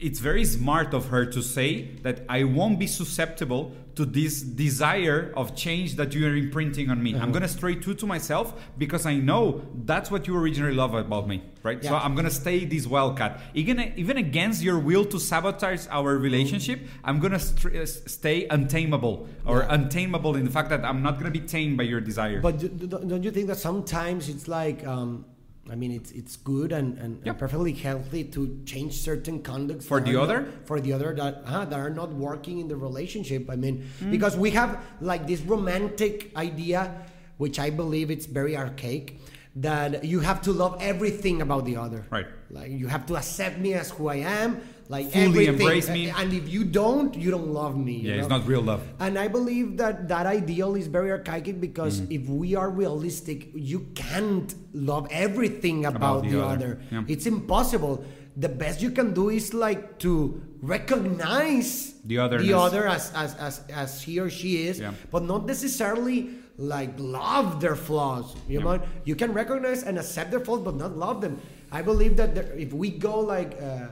[0.00, 5.32] it's very smart of her to say that I won't be susceptible to this desire
[5.36, 7.12] of change that you are imprinting on me.
[7.14, 7.22] Uh-huh.
[7.22, 11.28] I'm gonna stay true to myself because I know that's what you originally love about
[11.28, 11.82] me, right?
[11.84, 16.80] So I'm gonna stay this wildcat, even even against your will to sabotage our relationship.
[17.04, 19.74] I'm gonna st- uh, stay untamable or Yeah.
[19.74, 22.40] untamable in the fact that I'm not gonna be tamed by your desire.
[22.40, 25.24] But do- do- don't you think that sometimes it's like, um,
[25.68, 30.00] I mean, it's it's good and, and, and perfectly healthy to change certain conducts For
[30.00, 30.40] the other?
[30.42, 33.48] not- for the other that uh, that are not working in the relationship.
[33.50, 34.10] I mean, Mm.
[34.10, 36.90] because we have like this romantic idea,
[37.38, 39.20] which I believe it's very archaic,
[39.56, 42.06] that you have to love everything about the other.
[42.10, 42.26] Right.
[42.50, 44.60] Like you have to accept me as who I am.
[44.90, 45.54] Like Fully everything.
[45.54, 46.10] embrace me.
[46.10, 47.92] and if you don't, you don't love me.
[48.02, 48.82] you yeah, it's not real love.
[48.98, 52.16] And I believe that that ideal is very archaic because Mm-hmm.
[52.18, 56.54] if we are realistic, you can't love everything about, the the, other.
[56.54, 56.72] other.
[56.90, 57.04] Yeah.
[57.14, 57.94] It's impossible.
[58.36, 62.46] The best you can do is like to recognize The otherness.
[62.46, 64.92] the other as, as, as, as he or she is, Yeah.
[65.10, 68.34] but not necessarily like love their flaws.
[68.48, 71.40] You know, you can recognize and accept their flaws, but not love them.
[71.72, 73.88] I believe that there, if we go like uh,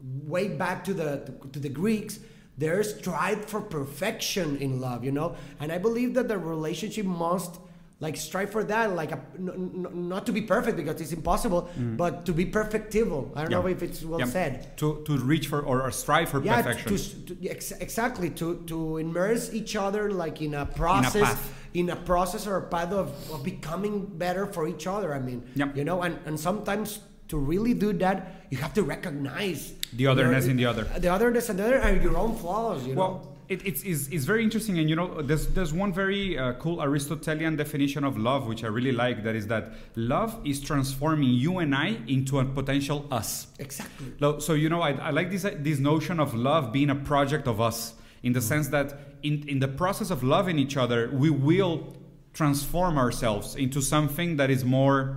[0.00, 2.18] way back to the to, the Greeks,
[2.56, 5.04] there's strive for perfection in love.
[5.04, 7.58] You know, and I believe that the relationship must
[8.00, 11.68] like strive for that, like a, n- n- not to be perfect because it's impossible,
[11.96, 13.32] but to be perfectible.
[13.34, 13.72] I don't know Mm.
[13.72, 14.26] If it's well Yeah.
[14.26, 16.96] said To, to reach for or, or strive for yeah perfection.
[17.26, 21.52] to, to, ex- exactly to to immerse each other like in a process path.
[21.74, 25.42] in a process or a path of, of becoming better for each other i mean
[25.74, 28.16] you know and, and sometimes to really do that
[28.50, 30.84] you have to recognize The otherness your- in the other.
[30.98, 34.08] the otherness and the other and your own flaws you know Well, it, it's, it's,
[34.08, 38.18] it's very interesting, and you know, there's, there's one very uh, cool Aristotelian definition of
[38.18, 39.24] love, which I really like.
[39.24, 43.46] That is that love is transforming you and I into a potential us.
[43.58, 47.46] exactly So you know, I, I like this this notion of love being a project
[47.48, 48.88] of us, in the sense that
[49.22, 51.96] in in the process of loving each other, we will
[52.34, 55.16] transform ourselves into something that is more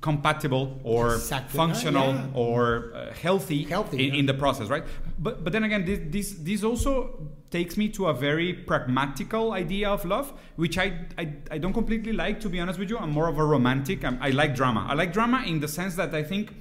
[0.00, 1.56] compatible or Exactly.
[1.56, 2.26] functional Yeah.
[2.34, 4.20] or uh, healthy, Healthy, in, yeah.
[4.20, 4.84] in the process, right?
[5.18, 7.18] But but then again, this this this also
[7.50, 12.12] takes me to a very pragmatical idea of love, which I, I, I don't completely
[12.12, 12.96] like, to be honest with you.
[12.96, 14.04] I'm more of a romantic.
[14.04, 14.86] I'm, I like drama.
[14.88, 16.54] I like drama in the sense that I think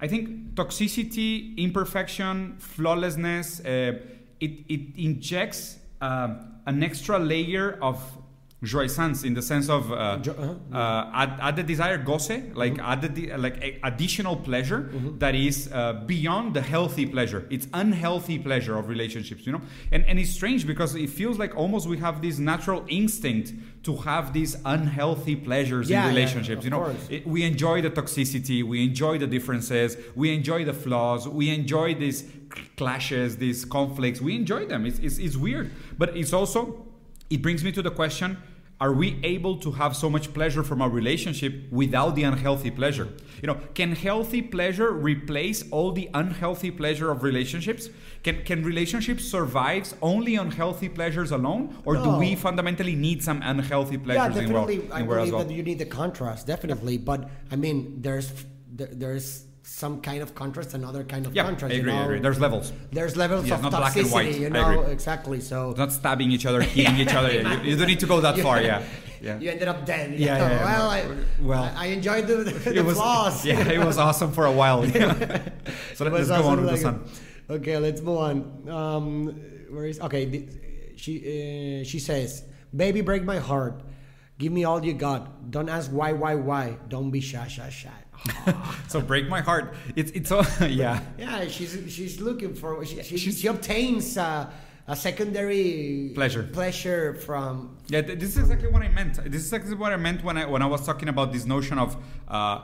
[0.00, 3.92] I think toxicity, imperfection, flawlessness, uh,
[4.40, 6.28] it, it injects uh,
[6.66, 7.98] an extra layer of
[8.64, 10.54] jouissance in the sense of uh, uh-huh.
[10.72, 15.92] uh, add, add the desire goce, like add the like additional pleasure that is uh,
[16.06, 17.46] beyond the healthy pleasure.
[17.50, 19.62] It's unhealthy pleasure of relationships, you know.
[19.92, 23.52] And and it's strange because it feels like almost we have this natural instinct
[23.84, 26.58] to have these unhealthy pleasures Yeah, yeah, in relationships.
[26.60, 26.96] of you know.
[27.10, 31.94] It- we enjoy the toxicity, we enjoy the differences, we enjoy the flaws, we enjoy
[31.94, 32.24] these
[32.76, 34.20] clashes, these conflicts.
[34.20, 34.86] We enjoy them.
[34.86, 36.86] It's, it's, it's weird, but it's also
[37.30, 38.36] it brings me to the question:
[38.84, 43.08] are we able to have so much pleasure from our relationship without the unhealthy pleasure?
[43.40, 47.88] You know, can healthy pleasure replace all the unhealthy pleasure of relationships?
[48.22, 53.40] Can can relationships survive only on healthy pleasures alone, or do we fundamentally need some
[53.42, 54.92] unhealthy yeah, pleasures in well, definitely.
[54.92, 55.44] I in where as believe well?
[55.44, 56.98] that you need the contrast, definitely.
[56.98, 58.28] But I mean, there's
[58.70, 61.72] there, there's some kind of contrast, another kind of Yeah, contrast.
[61.72, 62.20] I you agree, I agree.
[62.20, 62.72] There's levels.
[62.92, 64.38] There's levels Yeah, of not black and toxicity, white.
[64.38, 64.92] you know agree.
[64.92, 65.40] exactly.
[65.40, 67.32] So Not stabbing each other, killing each other.
[67.64, 68.60] You, you don't need to go that far.
[68.60, 68.82] Yeah,
[69.22, 69.38] yeah.
[69.38, 70.18] you ended up dead.
[70.18, 70.64] Yeah, yeah, yeah.
[70.64, 73.44] Well, I, Well, I, enjoyed the, the it was flaws.
[73.44, 74.84] yeah, it was awesome for a while.
[75.94, 77.04] so let, us go on awesome, with the like- sun.
[77.48, 78.68] Okay, let's move on.
[78.68, 79.26] Um,
[79.70, 80.24] where is okay?
[80.26, 80.48] The,
[80.96, 81.12] she
[81.80, 83.80] uh, she says, "Baby, break my heart.
[84.38, 85.50] Give me all you got.
[85.50, 86.76] Don't ask why, why, why.
[86.88, 87.90] Don't be shy, shy, shy."
[88.88, 89.74] So break my heart.
[89.96, 91.00] It's it's all yeah.
[91.18, 94.50] yeah, she's she's looking for she she, she obtains uh,
[94.86, 96.42] a secondary Pleasure.
[96.44, 99.16] pleasure from Yeah, th- this is exactly what I meant.
[99.24, 101.78] This is exactly what I meant when I when I was talking about this notion
[101.78, 101.96] of
[102.28, 102.60] uh,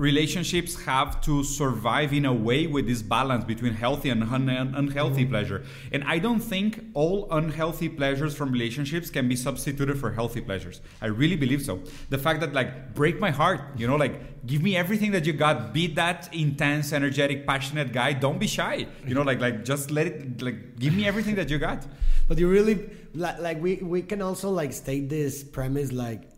[0.00, 4.74] relationships have to survive in a way with this balance between healthy and un- un-
[4.74, 5.30] unhealthy mm-hmm.
[5.30, 5.62] pleasure.
[5.92, 10.80] And I don't think all unhealthy pleasures from relationships can be substituted for healthy pleasures.
[11.02, 11.80] I really believe so.
[12.08, 15.34] The fact that like break my heart, you know, like give me everything that you
[15.34, 15.74] got.
[15.74, 18.14] Be that intense, energetic, passionate guy.
[18.14, 18.86] Don't be shy.
[19.06, 21.86] You know, like like just let it like give me everything that you got.
[22.26, 26.29] But you really like, like we we can also like state this premise like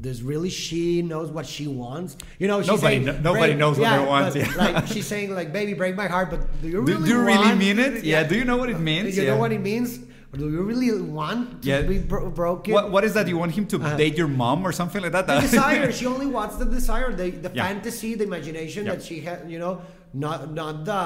[0.00, 2.16] does really she knows what she wants?
[2.38, 4.52] You know, she's Nobody saying, kn- nobody knows what yeah, they want, yeah.
[4.56, 7.54] Like she's saying like, baby, break my heart, but do you really do you really
[7.54, 8.04] mean it?
[8.04, 9.14] Yeah, do you know what it means?
[9.14, 9.34] Do you Yeah.
[9.34, 9.98] know what it means?
[10.32, 11.82] Or do you really want to Yeah.
[11.82, 12.74] be bro- broken?
[12.74, 13.26] What what is that?
[13.28, 13.96] You want him to Uh-huh.
[13.96, 15.26] date your mom or something like that?
[15.26, 15.90] the desire.
[15.92, 17.66] She only wants the desire, the, the Yeah.
[17.66, 18.92] fantasy, the imagination Yeah.
[18.94, 19.38] that she had.
[19.50, 19.80] You know,
[20.12, 21.04] not not the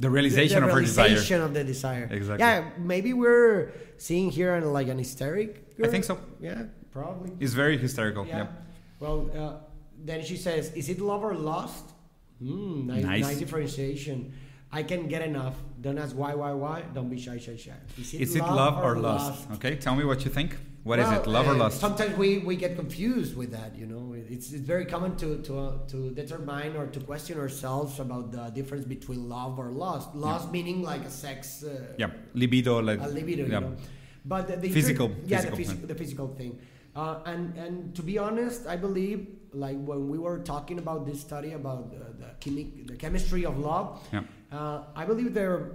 [0.00, 1.06] The realization the of her desire.
[1.08, 2.06] realization of the desire.
[2.10, 2.40] Exactly.
[2.46, 5.50] Yeah, maybe we're seeing here an, like an hysteric.
[5.82, 6.18] I think so.
[6.40, 6.62] Yeah,
[6.94, 7.30] probably.
[7.44, 8.24] It's very hysterical.
[8.26, 8.46] Yeah.
[9.00, 9.56] Well, uh,
[10.08, 11.84] then she says, "Is it love or lust?"
[12.38, 13.22] Hmm, nice, Nice.
[13.28, 14.32] nice differentiation.
[14.72, 15.54] I can get enough.
[15.80, 16.82] Don't ask why, why, why.
[16.94, 17.78] Don't be shy, shy, shy.
[18.00, 19.46] Is it, Is it love or lust?
[19.56, 20.56] Okay, tell me what you think.
[20.82, 21.80] What is Well, it, love or uh, lust?
[21.80, 23.70] Sometimes we, we get confused with that.
[23.80, 28.00] You know, it's, it's very common to to uh, to determine or to question ourselves
[28.00, 30.08] about the difference between love or lust.
[30.14, 31.62] Lust meaning like a sex.
[31.62, 31.70] Uh,
[32.02, 33.54] Yeah, libido, like a libido, yeah.
[33.54, 33.72] you know.
[34.26, 36.52] But the, the Physical- yeah, physical the, phys- the physical thing.
[36.96, 41.20] Uh, and and to be honest, I believe like when we were talking about this
[41.20, 44.22] study about the, the chemic, the chemistry of love, Yeah.
[44.52, 45.72] uh, I believe they're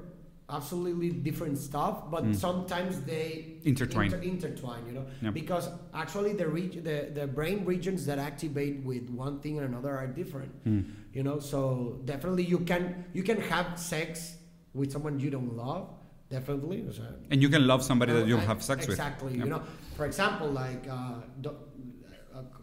[0.49, 3.65] absolutely different stuff, but sometimes they Mm.
[3.67, 4.05] Intertwine.
[4.13, 5.32] inter- intertwine, you know, Yeah.
[5.32, 9.95] because actually the, reg- the the brain regions that activate with one thing and another
[9.95, 10.86] are different, Mm.
[11.13, 11.39] you know.
[11.39, 14.38] So definitely you can you can have sex
[14.73, 15.89] with someone you don't love,
[16.29, 16.85] definitely.
[16.87, 18.97] o sea, And you can love somebody that you uh, have sex with.
[18.97, 19.61] exactly, you know.
[19.95, 21.49] For example, like uh,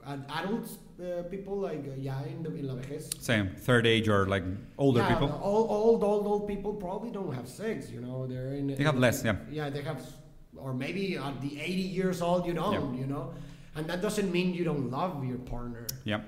[0.04, 3.10] uh, adults, uh, people like uh, yeah, in, the, in la vejez.
[3.20, 4.44] Same, third age or like
[4.78, 5.28] older yeah, people.
[5.42, 7.90] Old, old, old, old people probably don't have sex.
[7.90, 8.68] You know, they're in.
[8.68, 9.36] They have less, yeah.
[9.50, 10.00] Yeah, they have,
[10.56, 12.94] or maybe at the 80 years old, you don't.
[12.94, 13.00] Yeah.
[13.00, 13.34] You know,
[13.74, 15.86] and that doesn't mean you don't love your partner.
[16.04, 16.20] Yeah,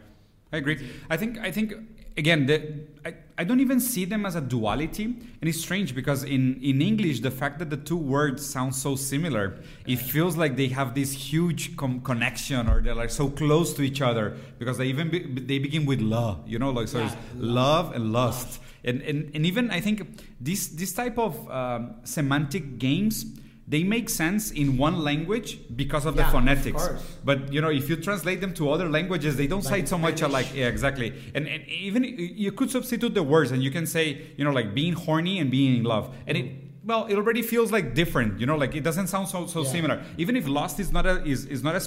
[0.53, 0.79] I agree.
[1.09, 1.72] I think I think
[2.16, 6.24] again the, I, I don't even see them as a duality, and it's strange because
[6.24, 10.57] in in English the fact that the two words sound so similar, it feels like
[10.57, 14.77] they have this huge com- connection or they're like so close to each other because
[14.79, 17.87] they even be, they begin with la, you know, like so Yeah, it's love.
[17.87, 18.61] love and lust.
[18.85, 20.03] And, and, and even I think
[20.40, 23.24] this this type of um, semantic games
[23.69, 26.87] they make sense in one language because of Yeah, the phonetics.
[26.89, 27.03] course.
[27.25, 29.99] But you know, if you translate them to other languages, they don't Like sound so
[29.99, 30.49] much alike.
[30.55, 31.09] Yeah, exactly.
[31.35, 32.03] And, and even
[32.45, 34.05] you could substitute the words, and you can say,
[34.39, 36.47] you know, like being horny and being in love, and it.
[36.85, 38.57] Well, it already feels like different, you know.
[38.57, 39.69] Like it doesn't sound so so Yeah.
[39.77, 39.97] similar.
[40.17, 41.83] Even if lust is not a is, is not a,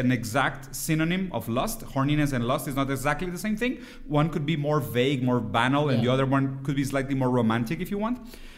[0.00, 3.72] an exact synonym of lust, horniness and lust is not exactly the same thing.
[4.08, 7.28] One could be more vague, more banal, and the other one could be slightly more
[7.28, 8.16] romantic, if you want.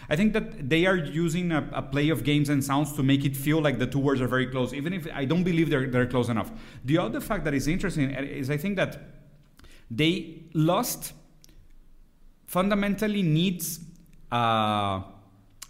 [0.09, 3.25] I think that they are using a, a play of games and sounds to make
[3.25, 5.87] it feel like the two words are very close, even if I don't believe they're,
[5.87, 6.51] they're close enough.
[6.85, 9.01] The other fact that is interesting is I think that
[9.91, 11.13] they lust
[12.47, 13.81] fundamentally needs
[14.33, 15.03] uh,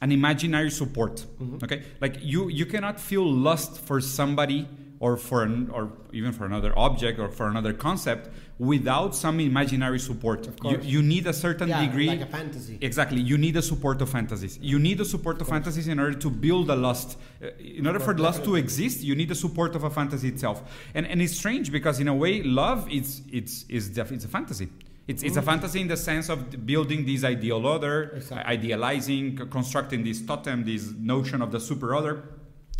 [0.01, 1.27] an imaginary support.
[1.64, 4.68] Okay, like you you cannot feel lust for somebody
[5.01, 9.99] or for an, or even for another object or for another concept without some imaginary
[10.01, 10.44] support.
[10.47, 10.85] You, course.
[10.85, 12.79] you need a certain Yeah, degree like a fantasy.
[12.81, 13.21] Exactly.
[13.21, 14.59] You need the support of fantasies.
[14.61, 17.18] You need the support of, fantasies in order to build a lust.
[17.42, 20.62] Uh, In order for lust to exist, you need the support of a fantasy itself.
[20.94, 24.68] And and it's strange because in a way, love it's it's is it's a fantasy.
[25.07, 28.44] It's, it's a fantasy in the sense of building this ideal other, Exactly.
[28.55, 32.25] idealizing, constructing this totem, this notion of the super other.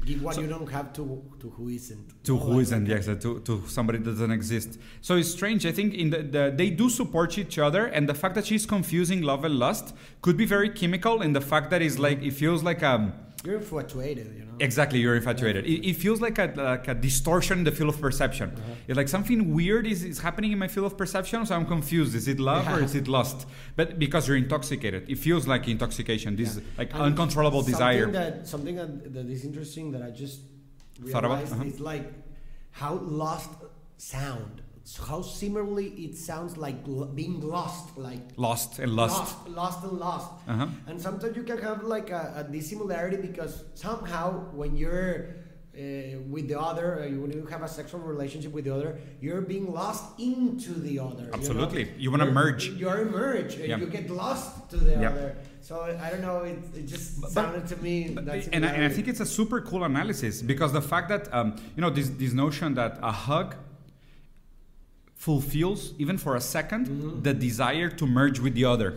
[0.09, 2.25] Give what you don't have to to who isn't.
[2.25, 4.79] to No, who isn't yes to, to somebody that doesn't exist.
[5.03, 5.67] So it's strange.
[5.67, 8.65] I think in the, the they do support each other and the fact that she's
[8.65, 12.33] confusing love and lust could be very chemical in the fact that it's like it
[12.33, 13.13] feels like um
[13.45, 14.57] You're infatuated, you know.
[14.69, 18.01] exactly you're infatuated it, it feels like a, like a distortion in the field of
[18.01, 18.75] perception Uh-huh.
[18.89, 22.13] it's like something weird is, is happening in my field of perception so i'm confused
[22.21, 23.47] is it love or is it lust
[23.79, 26.63] but because you're intoxicated it feels like intoxication this Yeah.
[26.81, 30.39] like And uncontrollable something desire That, something that, that is interesting that I just
[31.13, 31.65] Thought about, realized uh-huh.
[31.73, 32.07] is like
[32.81, 33.51] how lost
[33.99, 34.63] sound.
[34.91, 36.79] So how similarly it sounds like
[37.15, 40.31] being lost, like lost and lust lost, lost and lost.
[40.49, 40.67] Uh-huh.
[40.87, 44.25] And sometimes you can have like a, a dissimilarity because somehow
[44.61, 45.13] when you're
[45.77, 48.99] uh, with the other, uh, you- when you have a sexual relationship with the other,
[49.21, 51.25] you're being lost into the other.
[51.25, 51.39] you know?
[51.39, 51.85] Absolutely.
[51.99, 52.71] You wanna merge.
[52.71, 53.57] You're merge.
[53.57, 53.83] and.
[53.83, 55.11] You get lost to the Yeah.
[55.11, 55.37] other.
[55.61, 56.39] So I don't know.
[56.53, 57.97] It, it just But- sounded to me.
[58.15, 61.07] But- that's and, I, and I think it's a super cool analysis because the fact
[61.11, 63.55] that um, you know this this notion that a hug
[65.19, 67.23] fulfills even for a 2nd mm-hmm.
[67.23, 68.89] the desire to merge with the other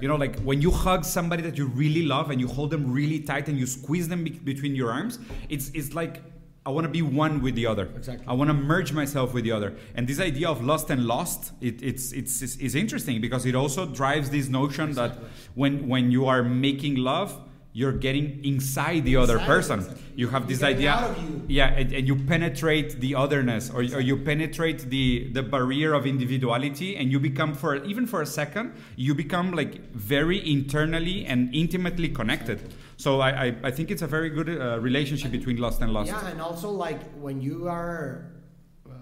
[0.00, 2.92] you know like when you hug somebody that you really love and you hold them
[2.92, 6.22] really tight and you squeeze them be- between your arms it's it's like
[6.64, 7.86] I want to be one with the other.
[7.96, 8.24] Exactly.
[8.28, 9.74] I want to merge myself with the other.
[9.96, 13.56] And this idea of lust and lost, it, it's, it's, it's, is interesting because it
[13.56, 15.24] also drives this notion Exactly.
[15.24, 17.36] that when, when you are making love,
[17.74, 19.78] you're getting inside the other Inside, person.
[19.80, 20.02] exactly.
[20.14, 21.42] You have this getting idea, out of you.
[21.48, 26.04] yeah, and, and you penetrate the otherness, or, or you penetrate the the barrier of
[26.06, 31.54] individuality, and you become for even for a second, you become like very internally and
[31.54, 32.74] intimately connected.
[32.98, 36.12] So I, I, I think it's a very good uh, relationship between lust and lust.
[36.12, 38.26] Yeah, and also like when you are
[38.86, 38.92] uh,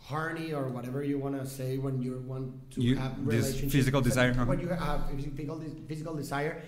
[0.00, 4.00] horny or whatever you want to say when you want to You- have relationship physical
[4.00, 6.62] desire, when you have physical physical desire,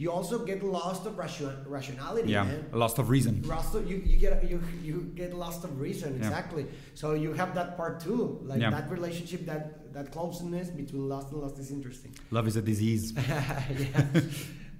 [0.00, 2.30] you also get lost of ration, rationality.
[2.30, 2.64] Yeah, man.
[2.72, 3.42] lost of reason.
[3.42, 6.20] Lost of, you, you get you you get lost of reason Yeah.
[6.26, 6.64] exactly.
[6.94, 8.70] So you have that part too, like Yeah.
[8.70, 12.12] that relationship, that that closeness between lust and lust is interesting.
[12.30, 13.12] Love is a disease.
[13.16, 14.22] yeah.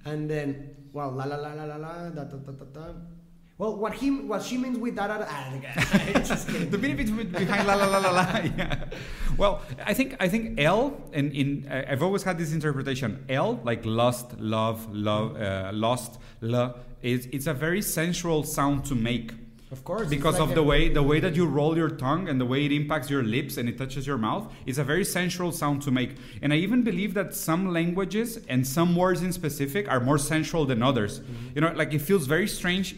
[0.05, 2.85] And then, well, la la la la la la, da da da da da.
[3.59, 5.09] Well, what he what she means with that,
[6.71, 8.39] the benefits behind la la la la la.
[8.57, 8.85] Yeah.
[9.37, 13.23] Well, I think I think L and in I- I've always had this interpretation.
[13.27, 18.95] L like lust, love, love, uh, lost, la is it's a very sensual sound to
[18.95, 19.33] make.
[19.71, 22.39] Of course, because like of the way the way that you roll your tongue and
[22.41, 25.51] the way it impacts your lips and it touches your mouth it's a very sensual
[25.51, 29.87] sound to make and i even believe that some languages and some words in specific
[29.87, 31.53] are more sensual than others Mm-hmm.
[31.53, 32.95] you know like it feels very strange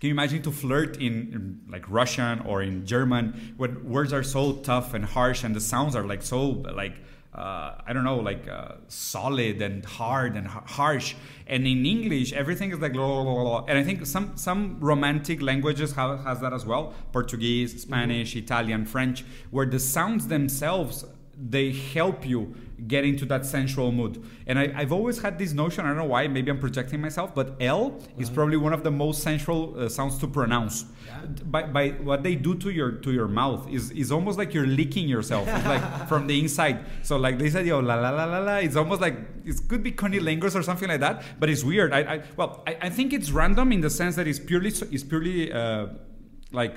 [0.00, 4.22] can you imagine to flirt in, in like Russian or in German when words are
[4.22, 6.94] so tough and harsh and the sounds are like so like
[7.36, 11.14] uh, I don't know like uh, solid and hard and ha- harsh.
[11.46, 15.42] And in English everything is like blah, blah, blah, and I think some some romantic
[15.42, 16.94] languages have, has that as well.
[17.12, 21.04] Portuguese Spanish Italian French where the sounds themselves
[21.38, 22.54] they help you
[22.86, 24.22] get into that sensual mood.
[24.46, 27.34] And I, I've always had this notion, I don't know why, maybe I'm projecting myself,
[27.34, 30.84] but L is probably one of the most sensual uh, sounds to pronounce.
[31.06, 31.26] Yeah.
[31.44, 34.66] By, by what they do to your to your mouth is, is almost like you're
[34.66, 36.84] licking yourself, like from the inside.
[37.02, 39.82] So like this idea of la la la la la, it's almost like it could
[39.82, 41.92] be cunnilingus or something like that, but it's weird.
[41.92, 45.02] I, I well, I, I think it's random in the sense that it's purely it's
[45.04, 45.86] purely uh,
[46.52, 46.76] like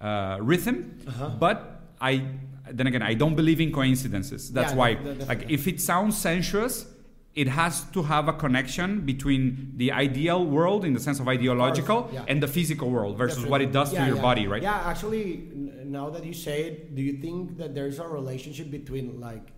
[0.00, 1.30] uh, rhythm, Uh-huh.
[1.38, 2.24] but I
[2.70, 4.52] then again I don't believe in coincidences.
[4.52, 4.98] That's Yeah, why,
[5.28, 6.86] like, if it sounds sensuous,
[7.34, 12.10] it has to have a connection between the ideal world in the sense of ideological
[12.12, 12.24] yeah.
[12.28, 14.22] and the physical world versus what it does to your yeah.
[14.22, 14.62] body, right?
[14.62, 18.70] Yeah, actually, n- now that you say it, do you think that there's a relationship
[18.70, 19.48] between like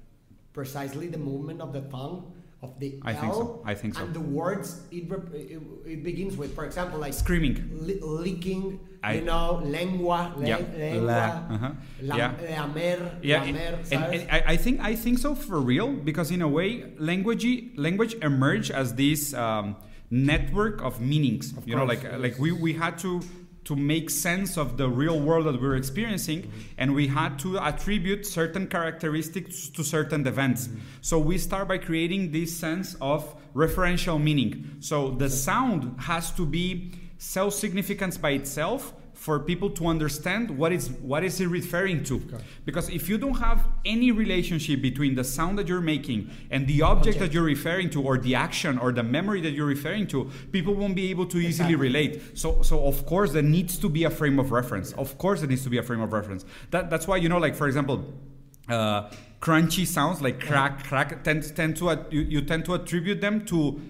[0.52, 2.32] precisely the movement of the tongue
[2.64, 3.62] of the I L think so.
[3.64, 4.02] I think so.
[4.04, 6.50] and the words it, rep- it, it begins with?
[6.58, 7.56] For example, like Screaming.
[7.86, 10.60] li- licking, I- you know, lengua, le- Yeah.
[10.76, 11.20] lengua, La,
[11.54, 11.70] uh-huh.
[12.08, 12.32] lam- Yeah.
[12.74, 14.20] lamer, Yeah, lamer, and, ¿sabes?
[14.22, 17.46] and I, I think I think so for real because in a way language
[17.76, 19.76] language emerged as this um,
[20.10, 21.52] network of meanings.
[21.56, 22.18] Of you know, like yes.
[22.24, 23.20] like we, we had to
[23.64, 26.60] to make sense of the real world that we're experiencing, Mm-hmm.
[26.78, 30.68] and we had to attribute certain characteristics to certain events.
[30.68, 30.78] Mm-hmm.
[31.00, 34.76] So we start by creating this sense of referential meaning.
[34.80, 38.92] So the sound has to be self-significance by itself
[39.24, 42.22] for people to understand what is what is it referring to.
[42.66, 46.82] Because if you don't have any relationship between the sound that you're making and the
[46.82, 50.30] object that you're referring to or the action or the memory that you're referring to
[50.52, 51.76] people won't be able to easily Exactly.
[51.76, 52.38] relate.
[52.38, 54.92] So so of course there needs to be a frame of reference.
[54.92, 56.44] Of course there needs to be a frame of reference.
[56.70, 57.96] That that's why you know like for example
[58.68, 59.08] uh,
[59.40, 63.80] crunchy sounds like crack crack tend, tend to you, you tend to attribute them to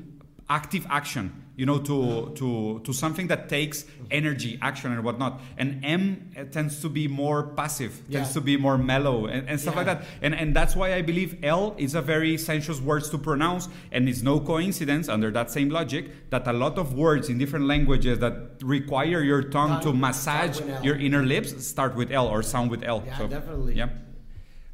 [0.48, 5.84] active action you know to to to something that takes energy action and whatnot and
[5.84, 8.18] m uh, tends to be more passive Yeah.
[8.18, 11.02] tends to be more mellow and, and stuff like that and and that's why i
[11.02, 15.48] believe l is a very sensuous word to pronounce and it's no coincidence under that
[15.50, 19.92] same logic that a lot of words in different languages that require your tongue to
[19.92, 20.84] massage start with L.
[20.84, 23.74] your inner lips start with l or sound with l Yeah, so definitely.
[23.82, 23.90] yeah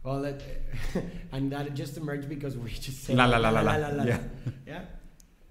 [0.02, 0.40] Well, that,
[1.32, 3.74] and that just emerged because we just say La, la, la, la, la.
[4.04, 4.18] Yeah.
[4.72, 4.82] yeah.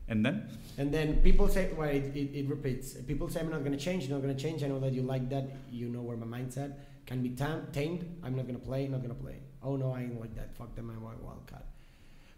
[0.10, 0.36] And then
[0.78, 2.94] And then people say, well, it, it, it repeats.
[3.12, 4.64] People say, I'm not going to change, not going to change.
[4.64, 5.46] I know that you like that.
[5.72, 6.72] You know where my mindset.
[7.06, 8.02] Can be tam- tamed.
[8.24, 9.38] I'm not going to play, not going to play.
[9.62, 10.56] Oh, no, I ain't like that.
[10.58, 11.66] Fuck them, I'm a wildcat.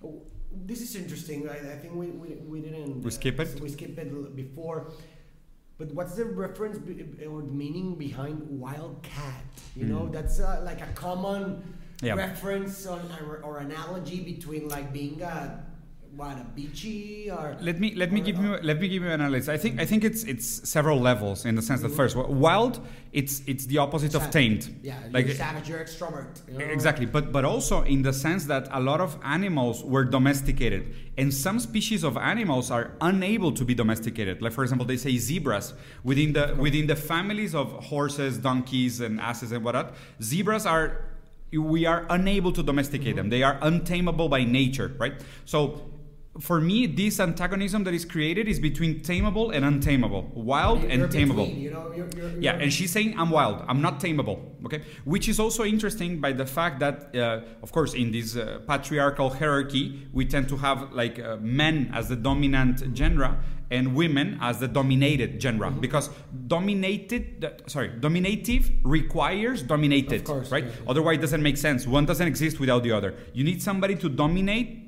[0.04, 0.22] Oh,
[0.66, 1.48] this is interesting.
[1.50, 3.04] I, I think we, we, we didn't.
[3.04, 3.60] We skip it?
[3.62, 4.78] We skip it before.
[5.78, 9.44] But what's the reference be, or meaning behind wildcat?
[9.76, 10.12] You know, Mm.
[10.14, 11.62] that's uh, like a common
[12.02, 12.16] Yeah.
[12.16, 15.64] reference or, or, or analogy between like being a
[16.20, 19.50] a beachy or let me let me give you let me give you an analysis.
[19.50, 21.98] I think I think it's it's several levels in the sense that mm-hmm.
[21.98, 24.34] first wild it's it's the opposite of Savage.
[24.34, 24.80] tamed.
[24.84, 26.42] Yeah, Like- savage, you're extrovert.
[26.48, 26.66] You know?
[26.66, 31.34] Exactly, but but also in the sense that a lot of animals were domesticated, and
[31.34, 34.42] some species of animals are unable to be domesticated.
[34.42, 39.20] Like for example, they say zebras within the within the families of horses, donkeys, and
[39.20, 39.96] asses and whatnot.
[40.22, 41.06] Zebras are
[41.54, 43.18] we are unable to domesticate mm-hmm.
[43.18, 43.30] them.
[43.30, 45.14] They are untamable by nature, right?
[45.46, 45.88] So.
[46.40, 51.46] For me, this antagonism that is created is between tameable and untamable, wild and tameable.
[51.48, 53.66] between, you know, you're, you're, Yeah, you're- and she's saying I'm wild.
[53.68, 54.40] I'm not tameable.
[54.66, 58.60] Okay, which is also interesting by the fact that, uh, of course, in this uh,
[58.66, 63.38] patriarchal hierarchy, we tend to have like uh, men as the dominant genre
[63.70, 65.80] and women as the dominated genre Mm-hmm.
[65.82, 66.10] because
[66.48, 70.64] dominated, uh, sorry, dominative requires dominated, Of course, right?
[70.66, 70.90] yeah, yeah.
[70.92, 71.86] Otherwise, it doesn't make sense.
[71.88, 73.16] One doesn't exist without the other.
[73.34, 74.81] You need somebody to dominate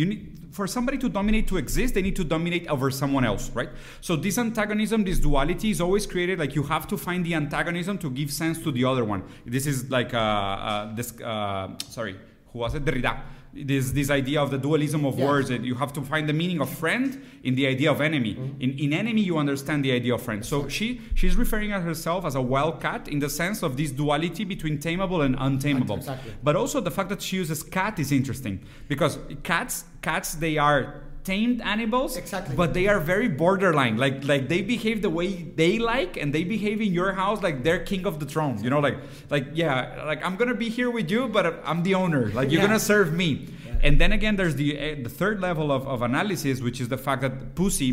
[0.00, 0.22] you need
[0.58, 3.70] for somebody to dominate to exist they need to dominate over someone else right?
[4.00, 7.98] So this antagonism this duality is always created like you have to find the antagonism
[7.98, 9.22] to give sense to the other one.
[9.46, 12.16] This is like uh, uh this uh sorry
[12.52, 12.84] who was it?
[12.84, 13.12] Derrida
[13.52, 15.26] this this idea of the dualism of Yeah.
[15.26, 18.34] words that you have to find the meaning of friend in the idea of enemy
[18.34, 18.60] Mm-hmm.
[18.62, 22.24] in, in enemy you understand the idea of friend so she she's referring to herself
[22.24, 26.32] as a wild cat in the sense of this duality between tameable and untamable Exactly.
[26.44, 31.02] but also the fact that she uses cat is interesting because cats cats they are
[31.30, 32.54] tamed animals Exactly.
[32.60, 35.28] but they are very borderline like like they behave the way
[35.62, 38.70] they like and they behave in your house like they're king of the throne you
[38.74, 38.96] know like
[39.34, 39.74] like yeah
[40.10, 42.66] like i'm gonna be here with you but i'm the owner like you're Yeah.
[42.68, 43.30] gonna serve me
[43.66, 43.86] Yeah.
[43.86, 46.98] and then again there's the uh, the third level of, of analysis which is the
[47.06, 47.90] fact that pussy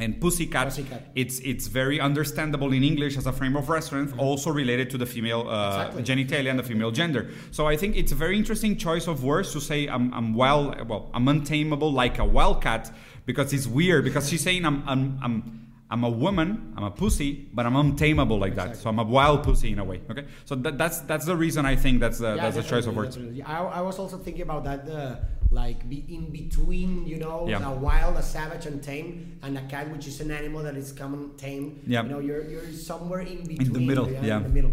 [0.00, 1.02] and pussycat, Pussycat.
[1.14, 5.06] it's it's very understandable in English as a frame of reference, also related to the
[5.06, 6.02] female uh, Exactly.
[6.04, 7.30] genitalia and the female gender.
[7.50, 10.88] So I think it's a very interesting choice of words to say I'm, I'm wild,
[10.88, 12.90] well, I'm untamable like a wildcat
[13.26, 17.48] because it's weird because she's saying I'm, I'm, I'm I'm a woman, I'm a pussy,
[17.54, 18.76] but I'm untamable like that.
[18.76, 20.02] So I'm a wild pussy in a way.
[20.10, 22.84] Okay, so that, that's that's the reason I think that's the, Yeah, that's the choice
[22.86, 23.16] of words.
[23.16, 23.42] definitely.
[23.42, 25.16] I, I was also thinking about that, uh,
[25.50, 27.70] like be in between, you know, Yeah.
[27.70, 30.92] a wild, a savage, and tame, and a cat, which is an animal that is
[30.92, 31.80] common tame.
[31.86, 32.02] Yeah.
[32.02, 33.66] You know, you're you're somewhere in between.
[33.68, 34.36] In the middle, yeah.
[34.38, 34.72] In the middle.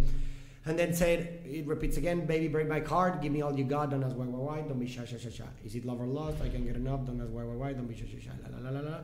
[0.68, 3.92] And then said, it repeats again, baby, break my heart, give me all you got,
[3.92, 5.44] don't ask why, why, why, don't be shy, shy, shy, shy.
[5.64, 6.38] Is it love or lust?
[6.42, 8.50] I can get enough, don't ask why, why, why, don't be shy, shy, shy, la,
[8.58, 8.98] la, la, la, la.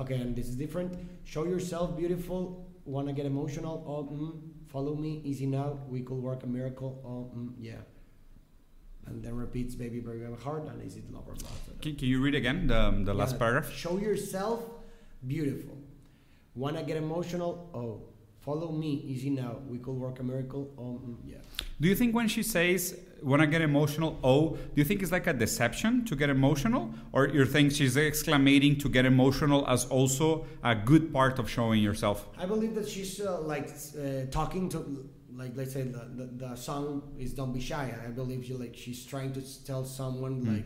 [0.00, 0.98] Okay, and this is different.
[1.22, 6.42] Show yourself beautiful, wanna get emotional, oh, mm, follow me, easy now, we could work
[6.42, 7.74] a miracle, oh, mm, yeah.
[9.06, 11.34] And then repeats, baby, my heart, and is it love or?
[11.80, 13.38] Can, can you read again the, the last Yeah.
[13.38, 13.72] paragraph?
[13.72, 14.62] Show yourself
[15.26, 15.76] beautiful.
[16.54, 17.70] Wanna get emotional?
[17.74, 18.00] Oh,
[18.40, 19.58] follow me, easy now.
[19.68, 20.70] We could work a miracle.
[20.78, 21.36] Oh, mm, yeah.
[21.80, 25.12] Do you think when she says when I get emotional, oh, do you think it's
[25.12, 29.84] like a deception to get emotional, or you think she's exclamating to get emotional as
[29.86, 32.26] also a good part of showing yourself?
[32.38, 36.56] I believe that she's uh, like uh, talking to, like, let's say the, the, the
[36.56, 40.54] song is "Don't Be Shy." I believe she like she's trying to tell someone Mm.
[40.56, 40.64] like,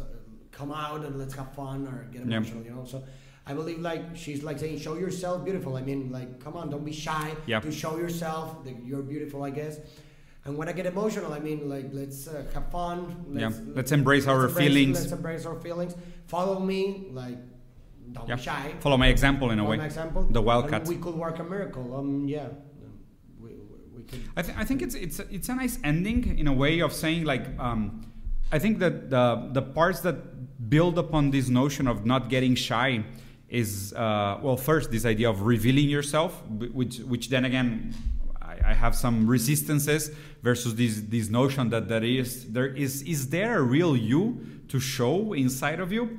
[0.00, 0.04] uh,
[0.52, 2.36] come out and let's have fun or get Yeah.
[2.36, 2.84] emotional, you know.
[2.84, 3.02] So.
[3.50, 6.84] I believe like she's like saying, "Show yourself beautiful." I mean, like, come on, don't
[6.84, 7.60] be shy Yeah.
[7.60, 9.42] to show yourself that you're beautiful.
[9.42, 9.78] I guess.
[10.44, 13.24] And when I get emotional, I mean, like, let's uh, have fun.
[13.32, 13.50] Yeah.
[13.74, 15.00] Let's embrace our embrace feelings.
[15.00, 15.94] Let's embrace our feelings.
[16.26, 17.38] Follow me, like,
[18.12, 18.36] don't Yeah.
[18.36, 18.74] be shy.
[18.80, 19.78] Follow my example in a way.
[19.78, 20.22] my example.
[20.24, 20.86] The And wildcat.
[20.86, 21.96] we could work a miracle.
[21.96, 22.48] Um, yeah,
[23.40, 23.56] we, we,
[23.96, 23.97] we could.
[24.36, 27.24] I, th- I think it's it's it's a nice ending in a way of saying
[27.24, 28.06] like um,
[28.52, 30.16] I think that the the parts that
[30.70, 33.04] build upon this notion of not getting shy
[33.48, 37.94] is uh, well first this idea of revealing yourself which which then again
[38.40, 40.10] I, I have some resistances
[40.42, 44.78] versus this this notion that there is there is is there a real you to
[44.78, 46.18] show inside of you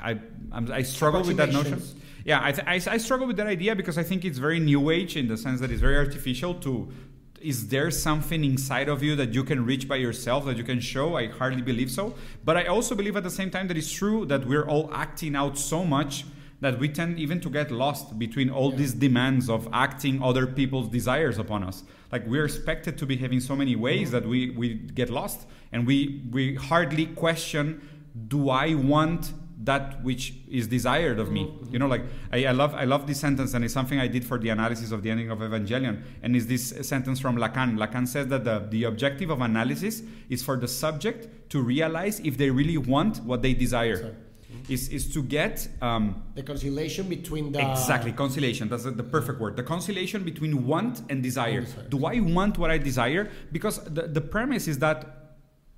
[0.00, 0.18] I
[0.52, 1.82] I'm, I struggle with that notion.
[2.28, 4.90] Yeah, I, th- I, I struggle with that idea because I think it's very new
[4.90, 6.92] age in the sense that it's very artificial to.
[7.40, 10.78] Is there something inside of you that you can reach by yourself that you can
[10.78, 11.16] show?
[11.16, 12.14] I hardly believe so.
[12.44, 15.34] But I also believe at the same time that it's true that we're all acting
[15.36, 16.26] out so much
[16.60, 20.90] that we tend even to get lost between all these demands of acting other people's
[20.90, 21.82] desires upon us.
[22.12, 24.16] Like we're expected to behave in so many ways mm-hmm.
[24.16, 27.88] that we, we get lost and we, we hardly question
[28.28, 29.32] do I want
[29.64, 32.02] that which is desired of me you know like
[32.32, 34.92] I, I love i love this sentence and it's something i did for the analysis
[34.92, 38.66] of the ending of evangelion and is this sentence from lacan lacan says that the,
[38.70, 43.42] the objective of analysis is for the subject to realize if they really want what
[43.42, 44.14] they desire
[44.68, 48.68] is, is to get um, The conciliation between the Exactly, conciliation.
[48.68, 49.56] That's the, the perfect word.
[49.56, 51.58] The conciliation between want and desire.
[51.58, 51.88] And desire.
[51.88, 53.30] Do I want what I desire?
[53.52, 55.17] Because the, the premise is that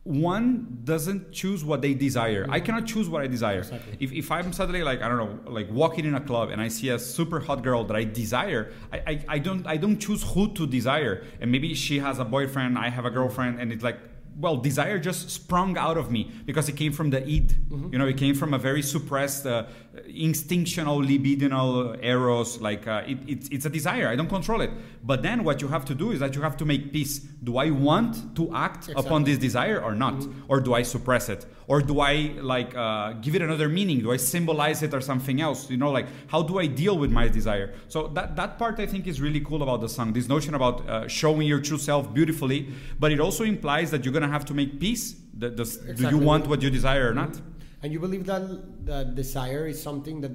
[0.05, 2.47] one doesn't choose what they desire.
[2.49, 3.59] I cannot choose what I desire.
[3.59, 3.97] Exactly.
[4.01, 6.69] If, if I'm suddenly like I don't know, like walking in a club and I
[6.69, 10.23] see a super hot girl that I desire, I, I, I don't I don't choose
[10.23, 11.25] who to desire.
[11.41, 13.99] And maybe she has a boyfriend, I have a girlfriend, and it's like
[14.39, 17.55] well, desire just sprung out of me because it came from the id.
[17.93, 19.67] You know, it came from a very suppressed, uh,
[20.09, 22.61] instinctional, libidinal eros.
[22.61, 24.09] Like uh, it, it's, it's a desire.
[24.09, 24.71] I don't control it.
[25.03, 27.19] But then what you have to do is that you have to make peace.
[27.19, 31.47] Do I want to act upon this desire or not, or do I suppress it,
[31.67, 34.01] or do I like uh, give it another meaning?
[34.01, 35.71] Do I symbolize it or something else?
[35.71, 37.75] You know, like how do I deal with my desire?
[37.89, 40.13] So that that part I think is really cool about the song.
[40.13, 42.69] This notion about uh, showing your true self beautifully,
[42.99, 45.17] but it also implies that you're gonna have to make peace.
[45.33, 45.65] The, the,
[45.97, 47.41] Do you want what you desire or not?
[47.83, 50.33] And you believe that that desire is something that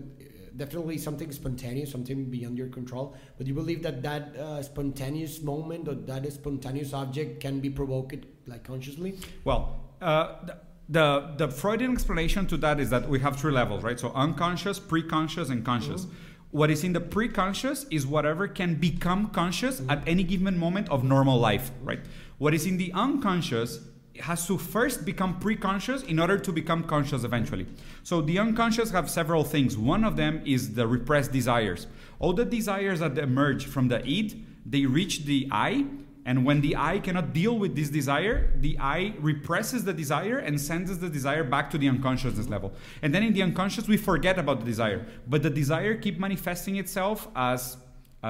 [0.57, 3.15] definitely something spontaneous, something beyond your control.
[3.37, 8.25] But you believe that that uh, spontaneous moment or that spontaneous object can be provoked
[8.47, 9.19] like consciously.
[9.43, 10.57] Well, uh, the,
[10.89, 13.99] the the Freudian explanation to that is that we have three levels, right?
[13.99, 16.07] So unconscious, pre-conscious, and conscious.
[16.51, 21.03] What is in the pre-conscious is whatever can become conscious at any given moment of
[21.03, 21.99] normal life, right?
[22.37, 23.79] What is in the unconscious
[24.21, 27.67] has to first become pre-conscious in order to become conscious eventually.
[28.03, 29.77] So the unconscious have several things.
[29.77, 31.87] One of them is the repressed desires.
[32.19, 35.85] All the desires that emerge from the id, they reach the I,
[36.27, 40.59] and when the I cannot deal with this desire, the I represses the desire and
[40.59, 42.73] sends the desire back to the unconsciousness level.
[43.03, 45.05] And then in the unconscious, we forget about the desire.
[45.27, 47.77] But the desire keep manifesting itself as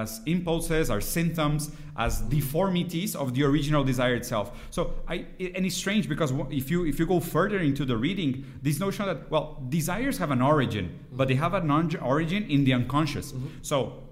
[0.01, 4.45] as impulses, as symptoms, as deformities of the original desire itself.
[4.69, 8.31] So I and it's strange because if you if you go further into the reading,
[8.61, 11.71] this notion that well desires have an origin, but they have an
[12.13, 13.31] origin in the unconscious.
[13.31, 13.47] Mm-hmm.
[13.61, 14.05] So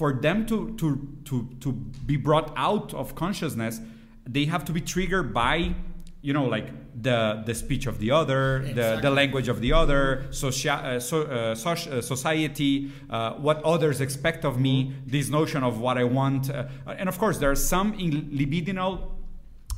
[0.00, 0.88] for them to, to,
[1.26, 1.72] to, to
[2.06, 3.82] be brought out of consciousness,
[4.26, 5.74] they have to be triggered by,
[6.22, 6.68] you know, like
[7.02, 11.22] the, the speech of the other, the, the language of the other, socia- uh, so,
[11.22, 11.54] uh,
[11.96, 16.50] uh, society, uh, what others expect of me, this notion of what I want.
[16.50, 16.66] Uh,
[16.98, 19.12] and of course, there are some in libidinal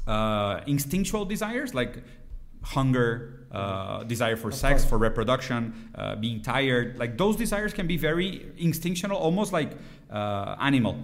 [0.07, 2.03] uh, instinctual desires like
[2.63, 4.91] hunger, uh, desire for sex, course.
[4.91, 6.99] for reproduction, uh, being tired.
[6.99, 9.73] Like those desires can be very instinctual, almost like
[10.11, 10.95] uh, animal.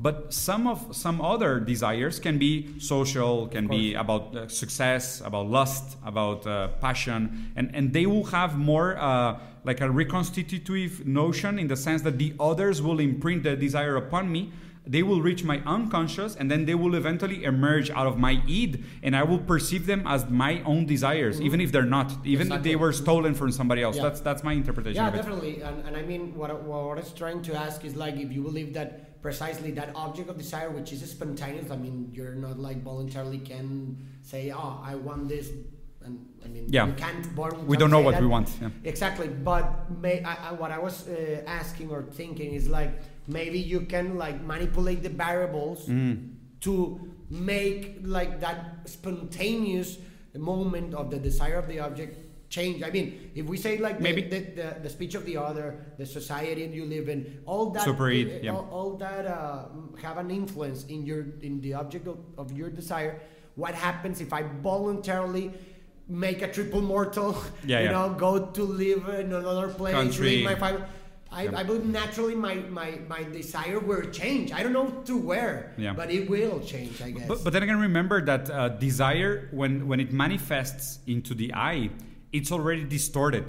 [0.00, 5.48] But some of some other desires can be social, can be about uh, success, about
[5.48, 8.98] lust, about uh, passion, and and they will have more.
[8.98, 13.94] Uh, like a reconstitutive notion in the sense that the others will imprint the desire
[13.94, 14.50] upon me
[14.86, 18.82] they will reach my unconscious and then they will eventually emerge out of my id
[19.02, 22.62] and i will perceive them as my own desires even if they're not even if
[22.62, 24.02] they were stolen from somebody else Yeah.
[24.04, 25.60] that's that's my interpretation Yeah, definitely.
[25.62, 28.32] And, and I mean, what, I- what I was trying to ask is like if
[28.32, 32.58] you believe that precisely that object of desire, which is spontaneous, I mean, you're not
[32.58, 35.46] like voluntarily can say, oh, I want this.
[36.04, 36.14] And
[36.44, 36.86] I mean, Yeah.
[36.88, 37.52] you can't born.
[37.72, 38.22] we don't know what that.
[38.22, 38.70] we want yeah.
[38.92, 39.64] Exactly, but
[40.04, 42.92] may, I, I, what I was uh, asking or thinking is like
[43.26, 46.30] maybe you can like manipulate the variables Mm.
[46.60, 47.00] to
[47.30, 49.98] make like that spontaneous
[50.36, 52.18] moment of the desire of the object
[52.48, 52.82] change.
[52.82, 54.22] I mean, if we say like the, Maybe.
[54.22, 58.10] the, the, the speech of the other, the society you live in, all that, Super
[58.10, 58.52] id, uh, yeah.
[58.52, 59.64] all, all that uh,
[60.02, 63.20] have an influence in your in the object of, of your desire.
[63.54, 65.52] What happens if I voluntarily
[66.08, 67.36] make a triple mortal?
[67.66, 67.92] Yeah, you yeah.
[67.92, 70.28] know, go to live in another place, Country.
[70.36, 70.82] leave my family.
[71.32, 71.48] I.
[71.60, 74.52] I believe naturally my, my, my desire will change.
[74.52, 75.92] I don't know to where, Yeah.
[75.94, 77.26] but it will change, I guess.
[77.26, 81.90] But, but then again, remember that uh, desire, when, when it manifests into the I,
[82.32, 83.44] it's already distorted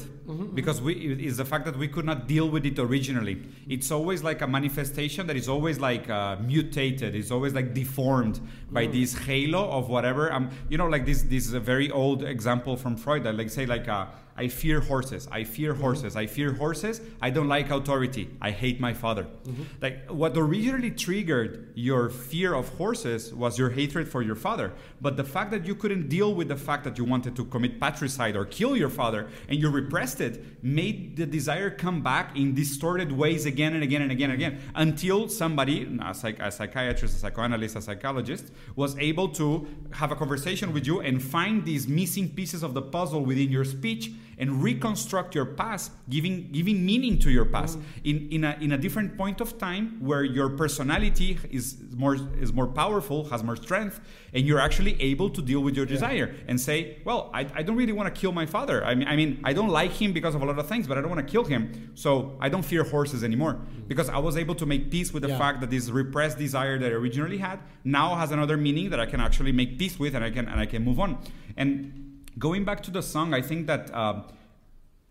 [0.53, 3.41] because we, it is the fact that we could not deal with it originally.
[3.69, 7.15] It's always like a manifestation that is always like uh, mutated.
[7.15, 10.33] It's always like deformed by this halo of whatever.
[10.33, 13.23] Um, you know, like this this is a very old example from Freud.
[13.23, 15.27] That like say like a, I fear horses.
[15.31, 15.81] I fear mm-hmm.
[15.81, 16.15] horses.
[16.15, 17.01] I fear horses.
[17.21, 18.29] I don't like authority.
[18.41, 19.23] I hate my father.
[19.23, 19.63] Mm-hmm.
[19.79, 24.73] Like what originally triggered your fear of horses was your hatred for your father.
[25.01, 27.79] But the fact that you couldn't deal with the fact that you wanted to commit
[27.79, 32.55] patricide or kill your father and you repressed it made the desire come back in
[32.55, 37.17] distorted ways again and again and again and again until somebody, a, psych- a psychiatrist,
[37.17, 41.87] a psychoanalyst, a psychologist, was able to have a conversation with you and find these
[41.87, 47.19] missing pieces of the puzzle within your speech and reconstruct your past, giving giving meaning
[47.19, 47.83] to your past mm.
[48.03, 52.51] in, in a in a different point of time where your personality is more is
[52.53, 53.99] more powerful, has more strength,
[54.33, 57.75] and you're actually able to deal with your desire and say, well, I, I don't
[57.75, 58.83] really want to kill my father.
[58.83, 60.97] I mean, I mean, I don't like him because of a lot of things, but
[60.97, 61.91] I don't want to kill him.
[61.95, 63.87] So I don't fear horses anymore mm.
[63.87, 65.37] because I was able to make peace with the Yeah.
[65.37, 69.05] fact that this repressed desire that I originally had now has another meaning that I
[69.05, 71.17] can actually make peace with and I can and I can move on.
[71.55, 72.02] And
[72.37, 74.23] going back to the song, I think that uh,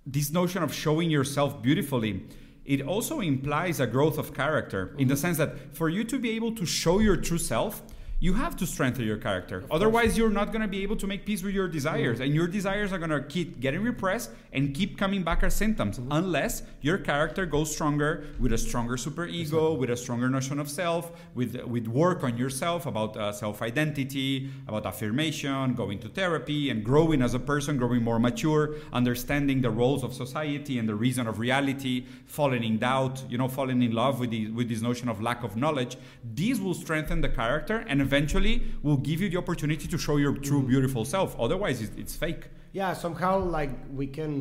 [0.06, 2.24] this notion of showing yourself beautifully
[2.64, 6.30] it also implies a growth of character in the sense that for you to be
[6.30, 7.82] able to show your true self
[8.22, 9.64] you have to strengthen your character.
[9.68, 12.46] Otherwise you're not going to be able to make peace with your desires and your
[12.46, 16.98] desires are going to keep getting repressed and keep coming back as symptoms unless your
[16.98, 21.60] character goes stronger with a stronger super superego with a stronger notion of self with
[21.64, 27.34] with work on yourself about uh, self-identity about affirmation going to therapy and growing as
[27.34, 32.06] a person growing more mature understanding the roles of society and the reason of reality
[32.26, 35.42] falling in doubt you know falling in love with the, with this notion of lack
[35.42, 35.96] of knowledge.
[36.34, 40.34] These will strengthen the character and eventually will give you the opportunity to show your
[40.48, 42.44] true beautiful self otherwise it's, it's fake
[42.80, 44.34] Yeah, somehow like we can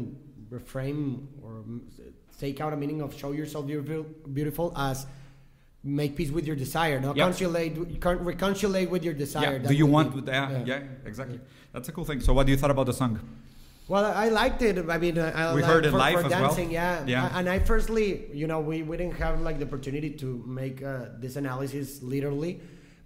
[0.56, 1.04] reframe
[1.44, 1.82] or mm,
[2.44, 4.04] take out a meaning of show yourself beautiful,
[4.40, 4.98] beautiful as
[5.84, 7.26] make peace with your desire, not Yeah.
[7.28, 7.74] conciliate,
[8.06, 9.54] con- reconciliate with your desire.
[9.62, 11.40] yeah do you want be- with yeah, yeah exactly
[11.74, 13.14] that's a cool thing so what do you thought about the song
[13.94, 14.76] Well, I liked it.
[14.96, 16.44] I mean, I, I We like heard it for, live for as well.
[16.48, 16.70] dancing.
[16.80, 17.38] Yeah, Yeah.
[17.38, 18.06] And I firstly,
[18.42, 20.28] you know, we, we didn't have like the opportunity to
[20.60, 20.92] make uh,
[21.24, 22.54] this analysis literally,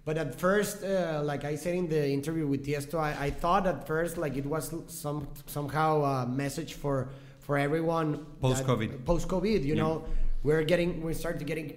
[0.06, 3.66] but at first, uh, like I said in the interview with Tiesto, I, I thought
[3.66, 7.08] at first like it was some somehow a message for
[7.40, 9.04] for everyone Post-COVID.
[9.04, 9.82] Post COVID, you Yeah.
[9.82, 10.04] know,
[10.44, 11.68] we're getting we started getting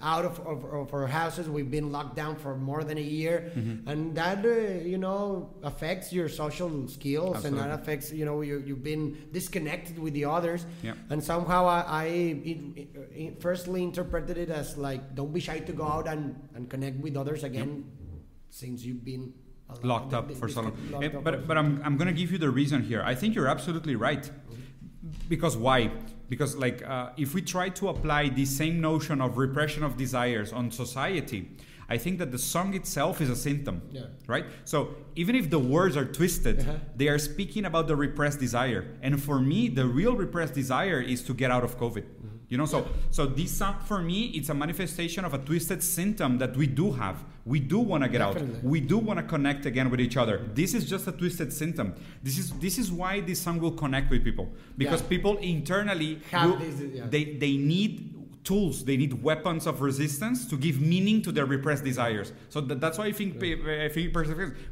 [0.00, 1.48] out of, of, of our houses.
[1.48, 3.88] We've been locked down for more than a year, Mm-hmm.
[3.88, 8.62] and that uh, you know affects your social skills, and that affects you know you,
[8.66, 10.94] you've been disconnected with the others, Yeah.
[11.10, 15.72] and somehow I, I it, it, firstly interpreted it as like don't be shy to
[15.72, 17.84] go out and, and connect with others again,
[18.50, 19.32] since you've been
[19.82, 21.04] locked up for so long.
[21.04, 23.02] Eh, but but I'm, I'm going to give you the reason here.
[23.04, 24.30] I think you're absolutely right.
[25.28, 25.90] Because why?
[26.28, 30.52] Because like uh, if we try to apply the same notion of repression of desires
[30.52, 31.50] on society,
[31.88, 33.80] I think that the song itself is a symptom.
[33.90, 34.02] Yeah.
[34.26, 34.44] Right?
[34.64, 36.74] So even if the words are twisted, Uh-huh.
[36.94, 38.84] they are speaking about the repressed desire.
[39.02, 42.04] And for me, the real repressed desire is to get out of COVID.
[42.48, 46.38] You know, so so this song for me, it's a manifestation of a twisted symptom
[46.38, 47.22] that we do have.
[47.44, 48.56] We do want to get Definitely.
[48.56, 48.64] out.
[48.64, 50.48] We do want to connect again with each other.
[50.54, 51.94] This is just a twisted symptom.
[52.22, 55.08] This is this is why this song will connect with people because Yeah.
[55.08, 57.06] people internally Have will- this, yeah.
[57.08, 61.84] they they need tools they need weapons of resistance to give meaning to their repressed
[61.84, 64.14] desires so that, that's why i think i think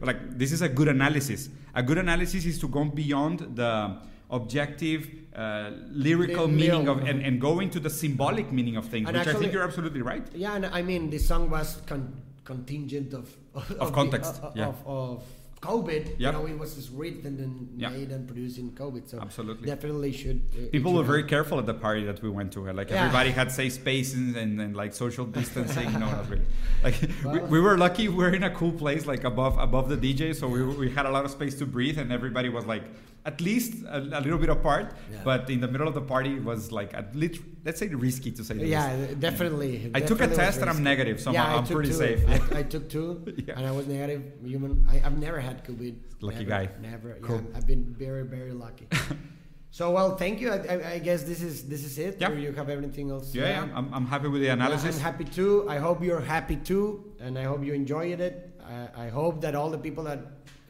[0.01, 3.99] like this is a good analysis a good analysis is to go beyond the
[4.31, 9.07] objective uh, lyrical Ly- meaning of and, and go into the symbolic meaning of things
[9.09, 11.81] And which i actually- think you're absolutely right Yeah, and I mean, the song was
[11.87, 12.13] con-
[12.45, 14.67] contingent of of, the- context, of, yeah.
[14.69, 15.23] of, of
[15.63, 16.05] COVID.
[16.07, 16.19] Yep.
[16.21, 17.89] You know, it was just written and Yeah.
[17.89, 19.09] made and produced in COVID.
[19.09, 19.67] So Absolutely.
[19.67, 20.43] definitely should.
[20.53, 22.61] uh, People should were very careful at the party that we went to.
[22.81, 23.01] Like Yeah.
[23.05, 25.91] everybody had safe spaces and, and like social distancing.
[25.95, 26.45] no, not really.
[26.85, 28.09] Like we, Well- we were lucky.
[28.09, 31.11] We're in a cool place, like above above the DJ, so we, we had a
[31.17, 32.85] lot of space to breathe, and everybody was like
[33.27, 34.87] at least a, a little bit apart.
[35.11, 35.19] Yeah.
[35.25, 38.31] But in the middle of the party it was like at least let's say risky
[38.39, 38.71] to say the least.
[38.71, 39.91] Yeah, definitely.
[39.95, 41.95] I took a test and I'm negative, so yeah, I'm- I I'm pretty two.
[42.07, 42.21] safe.
[42.29, 43.09] I, I took two,
[43.47, 43.55] Yeah.
[43.59, 44.23] and I was negative.
[44.45, 44.87] Human.
[44.89, 45.95] I, I've never had COVID.
[46.21, 46.65] Lucky Never, guy.
[46.81, 47.11] Never.
[47.21, 47.43] Cool.
[47.43, 48.87] Yeah, I've been very, very lucky.
[49.79, 50.49] so well, thank you.
[50.53, 52.17] I, I, I guess this is this is it.
[52.21, 52.31] Yeah.
[52.33, 53.35] You have everything else.
[53.35, 53.77] Yeah, yeah.
[53.79, 54.97] I'm, I'm happy with the analysis.
[54.97, 55.67] I'm happy too.
[55.69, 58.35] I hope you're happy too, and I hope you enjoyed it.
[58.65, 60.21] I, I hope that all the people that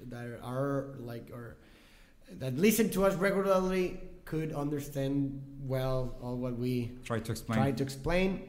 [0.09, 1.57] that are like or
[2.33, 7.59] that listen to us regularly could understand well all what we Try to explain.
[7.59, 8.49] try to explain.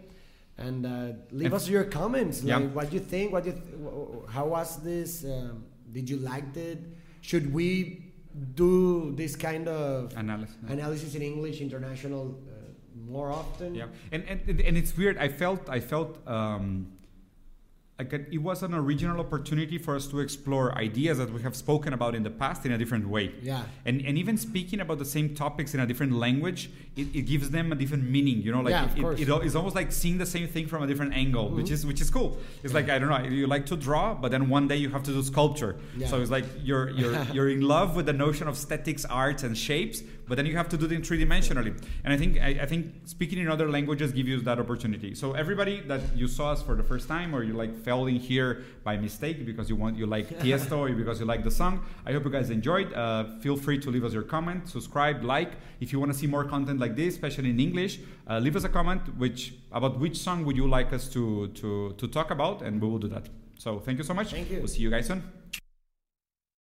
[0.57, 2.41] And uh, leave And- us your comments.
[2.43, 2.57] Yeah.
[2.57, 3.31] Like, what you think?
[3.31, 3.51] What you?
[3.53, 5.23] Th- how was this?
[5.23, 6.79] Um, did you like it?
[7.21, 8.03] Should we
[8.55, 10.55] do this kind of Analysis.
[10.67, 12.53] analysis in English, international, uh,
[13.09, 13.75] more often?
[13.75, 15.17] Yeah, and, and and it's weird.
[15.19, 16.87] I felt I felt um,
[17.99, 21.93] like it was an original opportunity for us to explore ideas that we have spoken
[21.93, 23.33] about in the past in a different way.
[23.41, 23.63] Yeah.
[23.85, 27.49] And and even speaking about the same topics in a different language, it, it gives
[27.49, 28.43] them a different meaning.
[28.43, 30.83] You know, like Yeah, it, it, it, it's almost like seeing the same thing from
[30.83, 31.55] a different angle, mm-hmm.
[31.55, 32.37] which is which is cool.
[32.63, 35.01] It's like I don't know, you like to draw, but then one day you have
[35.03, 35.77] to do sculpture.
[35.97, 36.07] Yeah.
[36.07, 39.57] So it's like you're you're you're in love with the notion of aesthetics, arts, and
[39.57, 41.77] shapes, but then you have to do it in three dimensionally.
[42.03, 45.15] And I think I, I think speaking in other languages give you that opportunity.
[45.15, 48.15] So everybody that you saw us for the first time, or you like fell in
[48.15, 51.85] here by mistake because you want you like Tiesto or because you like the song,
[52.05, 52.93] I hope you guys enjoyed.
[52.93, 55.51] Uh, feel free to leave us your comment, subscribe, like.
[55.79, 58.63] If you want to see more content like this, especially in English, uh, leave us
[58.63, 62.61] a comment which about which song would you like us to to to talk about,
[62.61, 63.29] and we will do that.
[63.57, 64.31] So thank you so much.
[64.31, 64.57] Thank you.
[64.59, 65.36] We'll see you guys soon.